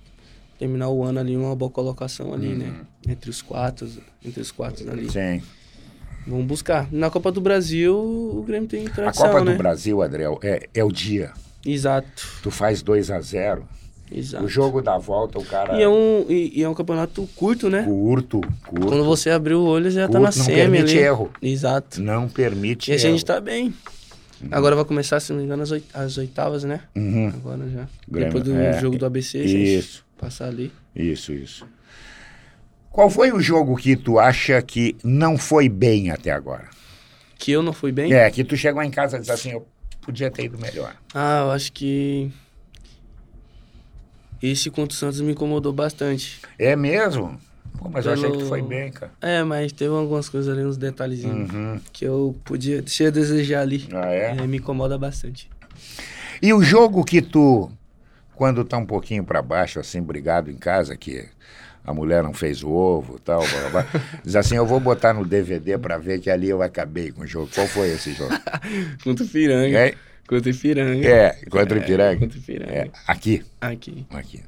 [0.59, 2.73] terminar o ano ali uma boa colocação ali, né?
[3.09, 3.89] Entre os quatro,
[4.25, 5.05] entre os quatro ali.
[5.05, 5.11] Uhum.
[5.11, 5.43] Sim.
[6.27, 6.91] Vamos buscar.
[6.91, 9.53] Na Copa do Brasil, o Grêmio tem A tradição, Copa né?
[9.53, 11.33] do Brasil, Adriel, é, é o dia.
[11.65, 12.41] Exato.
[12.43, 13.69] Tu faz 2 a 0
[14.13, 14.45] Exato.
[14.45, 15.79] O jogo da volta, o cara.
[15.79, 17.83] E é um, e, e é um campeonato curto, né?
[17.85, 18.87] Curto, curto.
[18.87, 20.99] Quando você abrir o olho, já tá Curto, na não semi permite ali.
[20.99, 21.31] erro.
[21.43, 22.01] Exato.
[22.03, 22.91] Não permite.
[22.91, 23.25] E a gente erro.
[23.27, 23.75] tá bem.
[24.51, 26.81] Agora vai começar, se não me engano, as, oit- as oitavas, né?
[26.95, 27.29] Uhum.
[27.29, 27.89] Agora já.
[28.07, 30.05] Grêmio, Depois do é, jogo do ABC, se a gente Isso.
[30.19, 30.71] passar ali.
[30.95, 31.67] Isso, isso.
[32.91, 36.69] Qual foi o jogo que tu acha que não foi bem até agora?
[37.39, 38.13] Que eu não fui bem?
[38.13, 39.67] É, que tu chegou em casa e disse assim, eu
[40.03, 40.95] podia ter ido melhor.
[41.15, 42.31] Ah, eu acho que.
[44.51, 46.41] Esse contra o Santos me incomodou bastante.
[46.59, 47.39] É mesmo?
[47.79, 49.11] Pô, mas eu achei que tu Pelo- foi bem, cara.
[49.21, 51.81] É, mas teve algumas coisas ali, uns detalhezinhos Uhum.
[51.93, 52.79] que eu podia.
[52.81, 53.89] A desejar ali.
[53.93, 54.47] Ah, é?
[54.47, 55.49] me incomoda bastante.
[56.43, 57.71] E o jogo que tu,
[58.35, 61.27] quando tá um pouquinho pra baixo, assim, brigado em casa, que
[61.85, 63.87] a mulher não fez o ovo e tal, blá, blá, blá,
[64.25, 67.27] diz assim, eu vou botar no DVD pra ver que ali eu acabei com o
[67.27, 67.49] jogo.
[67.55, 68.35] Qual foi esse jogo?
[69.03, 69.79] Contra o Piranga.
[69.79, 69.95] É,
[70.29, 71.07] Contra Ipiranga.
[71.09, 72.19] é contra o Ipiranga?
[72.21, 72.73] Contra Ipiranga.
[72.73, 74.07] É, aqui, Aqui.
[74.11, 74.41] aqui.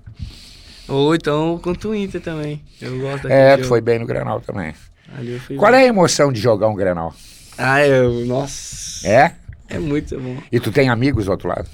[0.88, 2.62] Ou então contra o Inter também.
[2.80, 3.68] Eu gosto É, tu jogo.
[3.68, 4.72] foi bem no Granal também.
[5.16, 5.80] Ali eu fui Qual bem.
[5.80, 7.14] é a emoção de jogar um Granal?
[7.58, 8.24] Ah, eu.
[8.26, 9.06] Nossa.
[9.08, 9.32] É?
[9.68, 10.36] É muito bom.
[10.50, 11.68] E tu tem amigos do outro lado?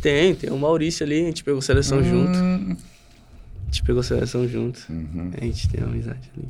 [0.00, 2.38] Tem, tem o Maurício ali, a gente pegou seleção junto.
[2.38, 4.80] Hum, A gente pegou seleção junto.
[4.88, 5.30] uhum.
[5.40, 6.48] A gente tem uma amizade ali.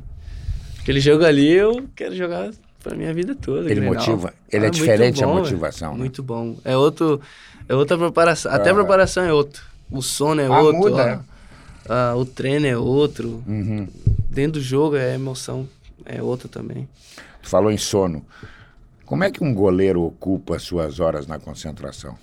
[0.79, 2.51] Aquele jogo ali eu quero jogar
[2.81, 3.61] pra minha vida toda.
[3.69, 3.93] Ele Grenal.
[3.93, 5.97] motiva, ele é muito diferente a bom, motivação, velho.
[5.97, 5.99] né?
[5.99, 6.57] Muito bom.
[6.65, 7.21] É outro.
[7.69, 8.51] É outra preparação.
[8.51, 8.75] Até a Ah.
[8.75, 9.61] preparação é outra.
[9.89, 10.77] O sono é Ah, outro.
[10.79, 11.19] muda, é?
[11.89, 13.43] Ah, o treino é outro.
[13.47, 13.87] Uhum.
[14.29, 15.67] Dentro do jogo é emoção.
[16.05, 16.87] É outra também.
[17.41, 18.25] Tu falou em sono.
[19.05, 22.17] Como é que um goleiro ocupa suas horas na concentração?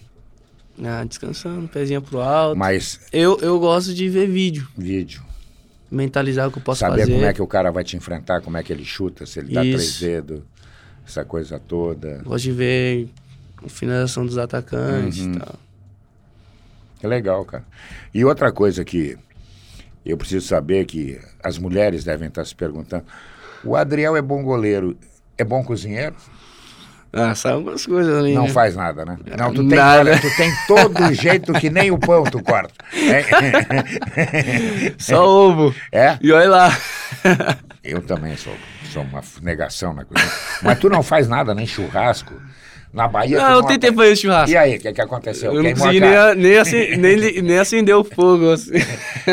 [0.82, 2.56] Ah, descansando, pezinha pro alto.
[2.58, 4.66] Mas Eu, eu gosto de ver vídeo.
[4.76, 5.22] vídeo.
[5.90, 7.12] Mentalizar o que eu posso Saber fazer.
[7.12, 9.54] como é que o cara vai te enfrentar, como é que ele chuta, se ele
[9.54, 10.42] dá três dedos,
[11.06, 12.20] essa coisa toda.
[12.24, 13.08] Gosto de ver
[13.64, 15.32] a finalização dos atacantes Uhum.
[15.34, 15.54] e tal.
[17.02, 17.64] É legal, cara.
[18.12, 19.16] E outra coisa que
[20.04, 23.04] eu preciso saber que as mulheres devem estar se perguntando:
[23.64, 24.96] o Adriel é bom goleiro,
[25.38, 26.14] é bom cozinheiro?
[27.12, 28.34] Ah, sabe algumas coisas ali.
[28.34, 28.48] Não né?
[28.50, 29.16] faz nada, né?
[29.38, 32.72] Não, tu tem, olha, tu tem todo jeito que nem o pão tu corta.
[32.94, 33.24] É?
[34.98, 35.74] Só ovo.
[35.90, 36.18] É?
[36.20, 36.78] E olha lá.
[37.82, 38.52] Eu também sou,
[38.92, 40.30] sou uma negação na cozinha.
[40.62, 42.34] Mas tu não faz nada, nem churrasco.
[42.92, 43.36] Na Bahia.
[43.38, 44.50] Não, eu tentei fazer churrasco.
[44.50, 45.52] E aí, o que, que aconteceu?
[45.52, 48.50] Eu não consegui nem, nem, acen- nem, nem acender o fogo.
[48.50, 48.72] Assim.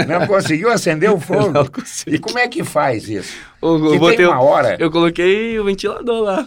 [0.07, 1.51] Não conseguiu acender o fogo?
[1.51, 2.17] Não consegui.
[2.17, 3.33] E como é que faz isso?
[3.61, 4.75] Eu, Que tem botei uma hora.
[4.77, 6.45] Eu coloquei o ventilador lá.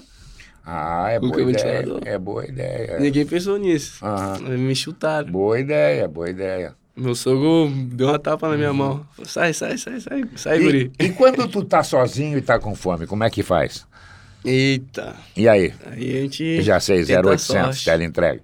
[0.70, 1.86] Ah, é boa ideia.
[2.04, 2.98] É boa ideia.
[3.00, 4.04] Ninguém pensou nisso.
[4.46, 5.30] Me chutaram.
[5.32, 6.74] Boa ideia, boa ideia.
[6.94, 9.06] Meu sogro deu uma tapa na minha mão.
[9.12, 10.24] Falou, sai, sai, sai, sai.
[10.36, 10.60] Sai, Uhum.
[10.60, 10.92] E, guri.
[10.98, 13.86] e quando tu tá sozinho e tá com fome, como é que faz?
[14.44, 15.16] Eita.
[15.36, 15.72] E aí?
[15.90, 16.60] Aí a gente.
[16.62, 17.84] Já sei, tenta a 0800, sorte.
[17.86, 18.40] tela entrega.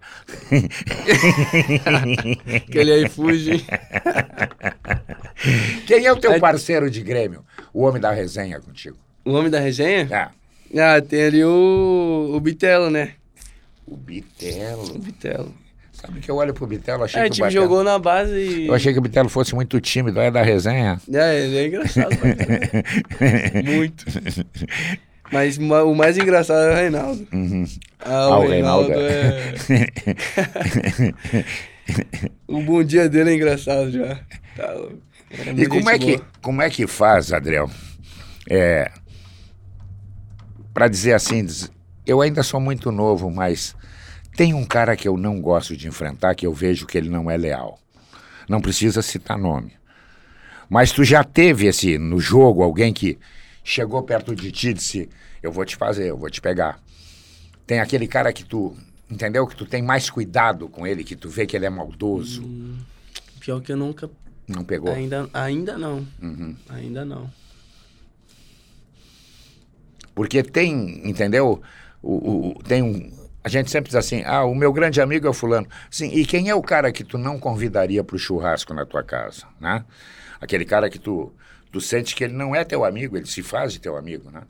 [2.57, 3.64] Aquele iFood.
[5.87, 7.45] Quem é o teu Aí- parceiro de Grêmio?
[7.72, 8.97] O homem da resenha contigo.
[9.25, 10.09] O homem da resenha?
[10.12, 10.31] Ah,
[10.79, 13.12] Ah, tem ali o, o Bitelo, né?
[13.87, 14.99] o O Bitelo.
[14.99, 15.55] Bitelo.
[15.93, 18.66] Sabe que eu olho pro Bitelo, achei É, que o time jogou na base e.
[18.66, 21.01] Eu achei que o Bitelo fosse muito tímido, é da resenha.
[21.12, 22.11] É, ele é engraçado.
[23.64, 24.05] Muito.
[25.33, 27.27] Mas ma- o mais engraçado é o Reinaldo.
[27.33, 27.64] Uhum.
[28.01, 29.55] Ah, o, Ah, o Reinaldo, Reinaldo é.
[32.47, 34.20] o bom dia dele é engraçado já.
[34.57, 34.75] Tá.
[35.47, 37.68] É E como é, que, como é que faz, Adriel?
[38.51, 38.91] É,
[40.75, 41.47] para dizer assim,
[42.05, 43.77] eu ainda sou muito novo, mas
[44.37, 47.31] tem um cara que eu não gosto de enfrentar, que eu vejo que ele não
[47.31, 47.79] é leal.
[48.49, 49.72] Não precisa citar nome.
[50.68, 53.16] Mas tu já teve esse no jogo alguém que
[53.62, 55.09] chegou perto de ti e disse:
[55.43, 56.81] "Eu vou te fazer, eu vou te pegar".
[57.66, 58.77] Tem aquele cara que tu,
[59.09, 59.47] entendeu?
[59.47, 62.43] Que tu tem mais cuidado com ele, que tu vê que ele é maldoso.
[63.41, 64.11] Pior que eu nunca.
[64.49, 64.93] Não pegou?
[64.93, 66.07] Ainda, ainda não.
[66.20, 66.57] Uhum.
[66.68, 67.31] Ainda não.
[70.15, 71.61] Porque tem, entendeu?
[72.03, 73.11] O, o- tem um.
[73.43, 75.67] A gente sempre diz assim: ah, o meu grande amigo é o fulano.
[75.91, 79.03] Sim, e quem é o cara que tu não convidaria para o churrasco na tua
[79.03, 79.85] casa, né?
[80.41, 81.33] Aquele cara que tu,
[81.73, 84.43] tu sente que ele não é teu amigo, ele se faz de teu amigo, né?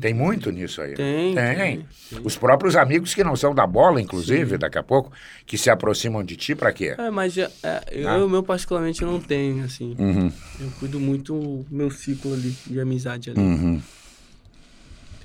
[0.00, 0.94] Tem muito nisso aí.
[0.94, 1.56] Tem, Tem.
[1.56, 1.86] tem,
[2.24, 5.10] Os próprios amigos que não são da bola, inclusive, daqui a pouco,
[5.44, 6.94] que se aproximam de ti para quê?
[6.98, 8.28] É, mas é, é, eu, Ah.
[8.28, 9.94] meu particularmente não tenho, assim.
[9.98, 11.32] Uhum, Eu cuido muito
[11.68, 13.38] do meu ciclo ali, de amizade ali.
[13.40, 13.80] uhum.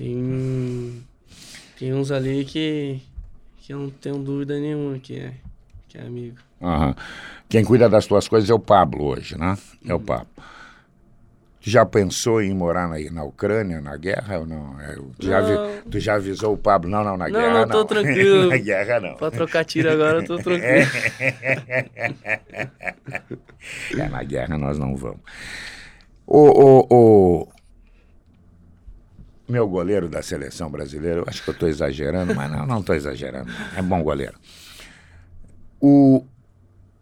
[0.01, 1.03] Tem.
[1.77, 2.99] Tem uns ali que.
[3.57, 5.33] que eu não tenho dúvida nenhuma que é,
[5.87, 6.37] que é amigo.
[6.59, 6.95] Aham.
[7.47, 9.55] Quem cuida das tuas coisas é o Pablo hoje, né?
[9.85, 10.03] É o Uhum.
[10.03, 10.27] Pablo.
[11.63, 14.81] Já pensou em morar na, na Ucrânia, na guerra ou não?
[14.81, 15.81] É, tu, já Não.
[15.91, 16.89] tu já avisou o Pablo?
[16.89, 17.59] Não, não, na Não, guerra não.
[17.59, 18.49] não, tô tranquilo.
[18.49, 19.15] na guerra não.
[19.15, 20.87] Pra trocar tiro agora eu tô tranquilo.
[23.95, 25.19] É, na guerra nós não vamos.
[26.25, 26.87] O, o,
[27.43, 27.47] o
[29.51, 32.95] meu goleiro da seleção brasileira, eu acho que eu estou exagerando, mas não, não estou
[32.95, 33.51] exagerando.
[33.75, 34.39] É bom goleiro.
[35.79, 36.25] O,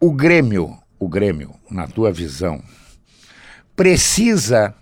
[0.00, 2.62] o Grêmio, o Grêmio, na tua visão,
[3.76, 4.74] precisa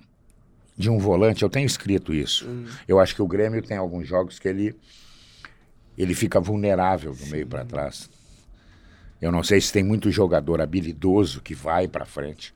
[0.76, 2.48] de um volante, eu tenho escrito isso.
[2.86, 4.74] Eu acho que o Grêmio tem alguns jogos que ele
[5.96, 8.08] ele fica vulnerável do meio para trás.
[9.20, 12.54] Eu não sei se tem muito jogador habilidoso que vai para frente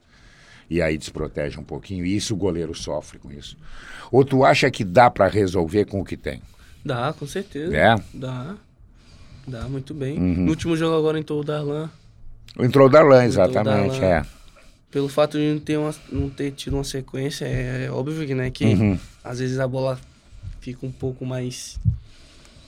[0.69, 2.05] e aí desprotege um pouquinho.
[2.05, 3.57] E isso o goleiro sofre com isso.
[4.11, 6.41] Ou tu acha que dá para resolver com o que tem?
[6.85, 7.75] Dá, com certeza.
[7.75, 7.95] É?
[8.13, 8.55] Dá.
[9.47, 10.17] Dá muito bem.
[10.17, 10.43] Uhum.
[10.45, 11.89] No último jogo agora entrou o Darlan.
[12.59, 14.05] Entrou o Darlan, exatamente, Darlan.
[14.19, 14.25] é.
[14.91, 18.35] Pelo fato de não ter, uma, não ter tido uma sequência, é, é óbvio que,
[18.35, 18.99] né, que Uhum.
[19.23, 19.99] às vezes a bola
[20.61, 21.79] fica um pouco mais,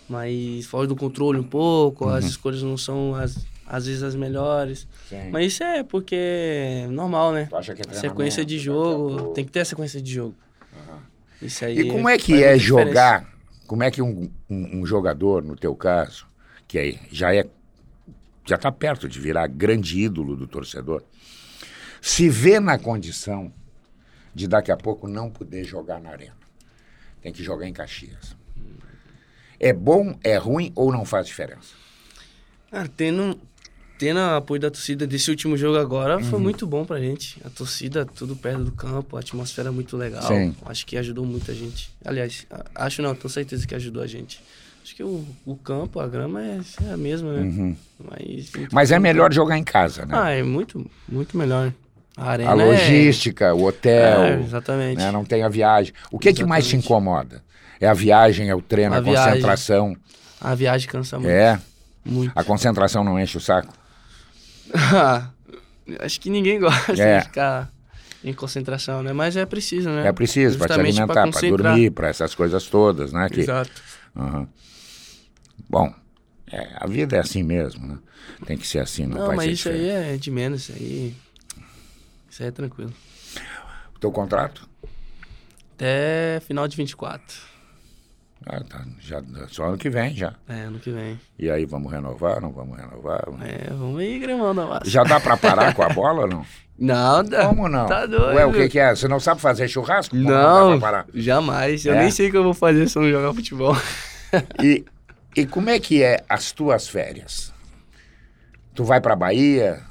[0.09, 4.83] mais fora do controle um pouco, as escolhas não são as, às vezes as melhores.
[4.83, 4.89] Uhum.
[5.09, 5.29] Sim.
[5.31, 7.45] Mas isso é porque é normal, né?
[7.49, 10.35] Tu acha que é Sequência de a jogo, tem que ter a sequência de jogo.
[11.41, 12.63] Isso aí E como é que é diferença.
[12.63, 13.35] jogar?
[13.67, 16.27] Como é que um, um- um jogador, no teu caso,
[16.67, 17.45] que aí já é
[18.47, 21.01] já está perto de virar grande ídolo do torcedor,
[21.99, 23.51] se vê na condição
[24.35, 26.35] de daqui a pouco não poder jogar na arena,
[27.23, 28.35] tem que jogar em Caxias.
[29.59, 31.73] É bom, é ruim ou não faz diferença?
[32.71, 33.39] Ah, tendo,
[33.97, 36.23] tendo o apoio da torcida desse último jogo agora, Uhum.
[36.23, 37.37] foi muito bom pra gente.
[37.45, 40.23] A torcida, tudo perto do campo, a atmosfera muito legal.
[40.23, 40.55] Sim.
[40.65, 41.89] Acho que ajudou muita gente.
[42.03, 44.41] Aliás, acho não, tenho certeza que ajudou a gente.
[44.83, 47.75] Acho que o, o campo, a grama é, é a mesma, né?
[47.99, 48.67] Mas, Uhum.
[48.71, 50.13] Mas é melhor jogar em casa, né?
[50.15, 51.73] Ah, é muito, muito melhor.
[52.17, 54.97] A arena a é- logística, o hotel, É, exatamente.
[54.97, 55.11] né?
[55.11, 55.93] não tem a viagem.
[56.11, 57.41] O que, que mais te incomoda?
[57.81, 59.29] É a viagem, é o treino, a, A viagem.
[59.31, 59.97] concentração.
[60.39, 61.29] A viagem cansa muito.
[61.31, 61.59] É.
[62.05, 62.31] Muito.
[62.35, 63.73] A concentração não enche o saco?
[65.99, 67.19] Acho que ninguém gosta É.
[67.19, 67.71] de ficar
[68.23, 69.13] em concentração, né?
[69.13, 70.07] Mas é preciso, né?
[70.07, 73.29] É preciso para te alimentar, para dormir, para essas coisas todas, né?
[73.29, 73.71] Que, Exato.
[74.15, 74.47] Aham.
[75.69, 75.93] Bom,
[76.51, 77.97] é, a vida é assim mesmo, né?
[78.45, 79.91] Tem que ser assim, não, Não, vai mas ser isso diferente.
[79.91, 81.15] aí é de menos, isso aí.
[82.29, 82.93] Isso aí é tranquilo.
[83.95, 84.67] O teu contrato?
[85.75, 87.35] Até final de 24.
[88.47, 90.33] Ah, tá, já, só ano que vem já.
[90.47, 91.19] É, ano que vem.
[91.39, 93.23] E aí, vamos renovar, não vamos renovar?
[93.41, 94.89] É, vamos aí, Gremão da Massa.
[94.89, 96.45] Já dá para parar com a bola ou não?
[96.77, 97.47] Não, dá.
[97.47, 97.85] Como não?
[97.85, 98.35] Tá doido.
[98.35, 98.93] Ué, o que, que é?
[98.93, 100.13] Você não sabe fazer churrasco?
[100.13, 101.05] Como Não, pra parar?
[101.13, 101.85] jamais.
[101.85, 101.99] Eu É?
[102.01, 103.73] nem sei o que eu vou fazer se eu não jogar futebol.
[104.61, 104.83] E,
[105.37, 107.53] e como é que é as tuas férias?
[108.73, 109.81] Tu vai pra Bahia?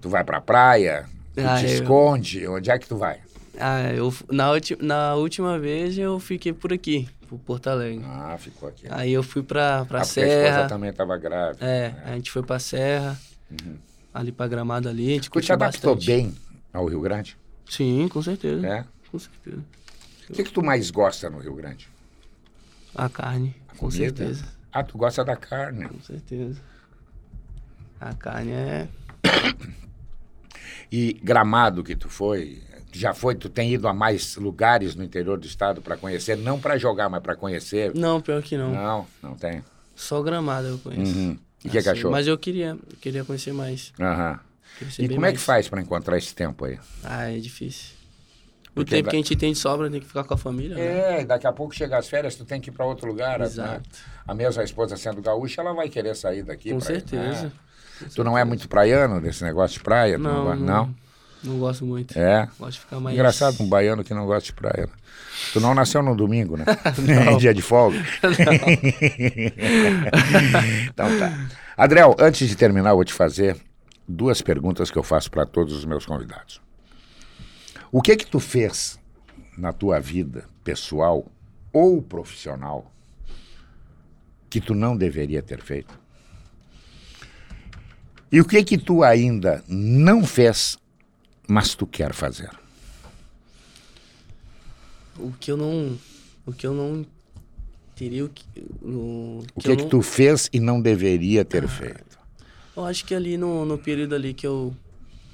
[0.00, 1.04] Tu vai pra praia?
[1.34, 2.48] Tu Ah, te eu- esconde?
[2.48, 3.18] Onde é que tu vai?
[3.60, 8.04] Ah, eu, na, ulti, na última vez eu fiquei por aqui, por Porto Alegre.
[8.06, 8.86] Ah, ficou aqui.
[8.90, 10.68] Aí eu fui pra, pra ah, porque a esposa Serra.
[10.68, 11.64] também tava grávida.
[11.66, 13.18] É, a gente foi pra Serra,
[14.14, 16.06] ali pra Gramado ali, a gente Tu te adaptou bastante.
[16.16, 16.34] bem
[16.72, 17.36] ao Rio Grande?
[17.68, 18.66] Sim, com certeza.
[18.66, 18.84] É?
[19.10, 19.62] Com certeza.
[20.28, 21.88] O que, que tu mais gosta no Rio Grande?
[22.94, 23.96] A carne, com Comida?
[23.98, 24.44] certeza.
[24.72, 25.88] Ah, tu gosta da carne.
[25.88, 26.60] Com certeza.
[28.00, 28.88] A carne é.
[30.90, 32.62] E Gramado que tu foi,
[32.96, 36.58] já foi, tu tem ido a mais lugares no interior do estado para conhecer, não
[36.58, 37.94] para jogar, mas para conhecer?
[37.94, 38.72] Não, pior que não.
[38.72, 39.62] Não, não tem.
[39.94, 41.16] Só gramada eu conheço.
[41.16, 41.38] Uhum.
[41.64, 42.10] E que que Assim, achou?
[42.10, 43.92] Mas eu queria, eu queria conhecer mais.
[43.98, 44.38] Aham.
[44.90, 45.44] Ser E como é que mais.
[45.44, 46.78] faz para encontrar esse tempo aí?
[47.02, 47.94] Ah, é difícil.
[48.70, 50.76] O Porque tempo que a gente tem de sobra tem que ficar com a família,
[50.76, 51.20] né?
[51.22, 53.38] É, daqui a pouco chega as férias, tu tem que ir para outro lugar.
[53.38, 53.46] né?
[53.46, 53.88] Exato.
[54.28, 56.70] A mesma esposa sendo gaúcha, ela vai querer sair daqui.
[56.72, 57.44] Com certeza.
[57.44, 57.52] né?
[58.14, 60.18] Tu não é muito praiano desse negócio de praia?
[60.18, 60.94] Tu Não, gosta- não,
[61.46, 62.18] não gosto muito.
[62.18, 62.48] É.
[62.58, 63.14] Gosto de ficar mais.
[63.14, 64.86] Engraçado um baiano que não gosta de praia.
[64.86, 64.92] né?
[65.52, 66.64] Tu não nasceu no domingo, né?
[67.38, 67.98] Dia de folga.
[70.88, 71.48] então tá.
[71.76, 73.56] Adriel, antes de terminar, eu vou te fazer
[74.08, 76.60] duas perguntas que eu faço para todos os meus convidados.
[77.90, 78.98] O que que tu fez
[79.56, 81.26] na tua vida pessoal
[81.72, 82.90] ou profissional
[84.48, 85.98] que tu não deveria ter feito?
[88.30, 90.76] E o que que tu ainda não fez,
[91.46, 92.50] mas tu quer fazer?
[95.18, 95.98] O que eu não.
[96.44, 97.04] O que eu não
[97.94, 98.44] teria o que.
[98.82, 102.18] O, O que que, que não- tu fez e não deveria ter feito?
[102.76, 104.74] Eu acho que ali no, no período ali que eu,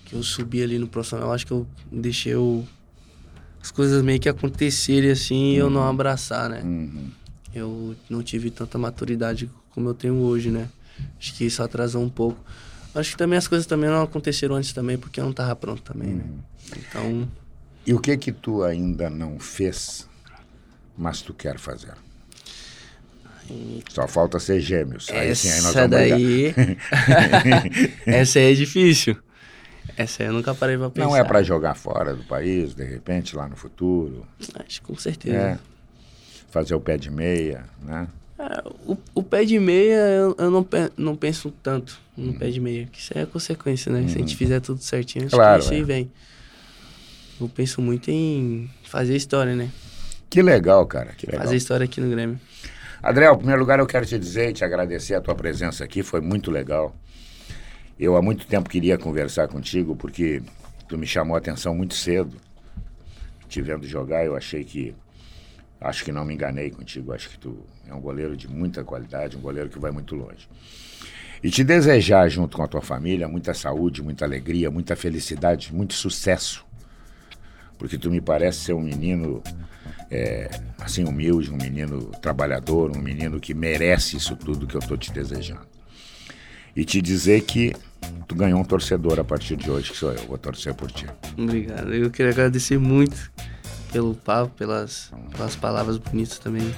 [0.04, 2.64] que eu subi ali no profissional, eu acho que eu deixei o,
[3.60, 6.62] as coisas meio que acontecerem assim e eu não abraçar, né?
[6.62, 7.10] Uhum.
[7.52, 10.68] Eu não tive tanta maturidade como eu tenho hoje, né?
[11.18, 12.38] Acho que isso atrasou um pouco.
[12.94, 15.82] Acho que também as coisas também não aconteceram antes também, porque eu não tava pronto
[15.82, 16.24] também, né?
[16.76, 17.28] Então,
[17.86, 20.06] E o que que tu ainda não fez,
[20.96, 21.94] mas tu quer fazer?
[23.90, 25.10] Só falta ser gêmeos.
[25.10, 26.54] Aí sim, aí nós essa vamos daí...
[28.06, 29.16] essa aí é difícil.
[29.96, 31.06] Essa aí eu nunca parei pra pensar.
[31.06, 34.26] Não é para jogar fora do país, de repente, lá no futuro.
[34.54, 35.36] Acho com certeza.
[35.36, 35.58] É.
[36.50, 38.06] Fazer o pé de meia, né?
[38.86, 40.66] O, o pé de meia, eu, eu não,
[40.96, 44.06] não penso tanto no pé de meia, que isso aí é consequência, né?
[44.08, 45.84] Se a gente fizer tudo certinho, acho Claro, que isso aí é.
[45.84, 46.10] vem.
[47.40, 49.70] eu penso muito em fazer história, né?
[50.28, 51.12] Que legal, cara.
[51.16, 51.42] Que legal.
[51.42, 52.40] Fazer história aqui no Grêmio.
[53.02, 56.02] Adriel, em primeiro lugar eu quero te dizer e te agradecer a tua presença aqui,
[56.02, 56.94] foi muito legal.
[57.98, 60.42] Eu há muito tempo queria conversar contigo porque
[60.88, 62.36] tu me chamou a atenção muito cedo.
[63.48, 64.94] Te vendo jogar, eu achei que
[65.82, 67.58] acho que não me enganei contigo, acho que tu
[67.88, 70.48] é um goleiro de muita qualidade, um goleiro que vai muito longe.
[71.42, 75.94] E te desejar junto com a tua família muita saúde, muita alegria, muita felicidade, muito
[75.94, 76.64] sucesso.
[77.76, 79.42] Porque tu me parece ser um menino
[80.08, 84.96] é, assim humilde, um menino trabalhador, um menino que merece isso tudo que eu tô
[84.96, 85.66] te desejando.
[86.76, 87.74] E te dizer que
[88.28, 91.06] tu ganhou um torcedor a partir de hoje, que sou eu, vou torcer por ti.
[91.36, 91.92] Obrigado.
[91.92, 93.32] Eu queria agradecer muito
[93.92, 96.74] pelo papo, pelas, pelas palavras bonitas também.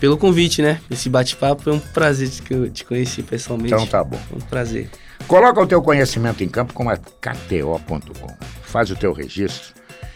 [0.00, 0.80] Pelo convite, né?
[0.90, 3.74] Esse bate-papo foi um prazer de te conhecer pessoalmente.
[3.74, 4.18] Então tá bom.
[4.28, 4.90] Foi um prazer.
[5.28, 8.34] Coloca o teu conhecimento em campo com a KTO.com.
[8.62, 9.74] Faz o teu registro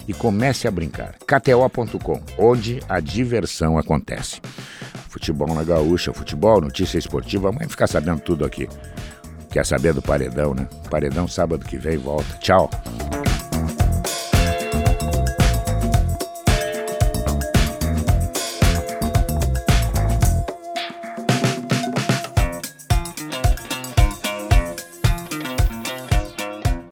[0.08, 1.14] e comece a brincar.
[1.26, 4.40] KTO.com, onde a diversão acontece.
[5.08, 8.68] Futebol na gaúcha, futebol, notícia esportiva, vamos ficar sabendo tudo aqui.
[9.50, 10.68] Quer saber do paredão, né?
[10.90, 12.36] Paredão sábado que vem volta.
[12.38, 12.68] Tchau.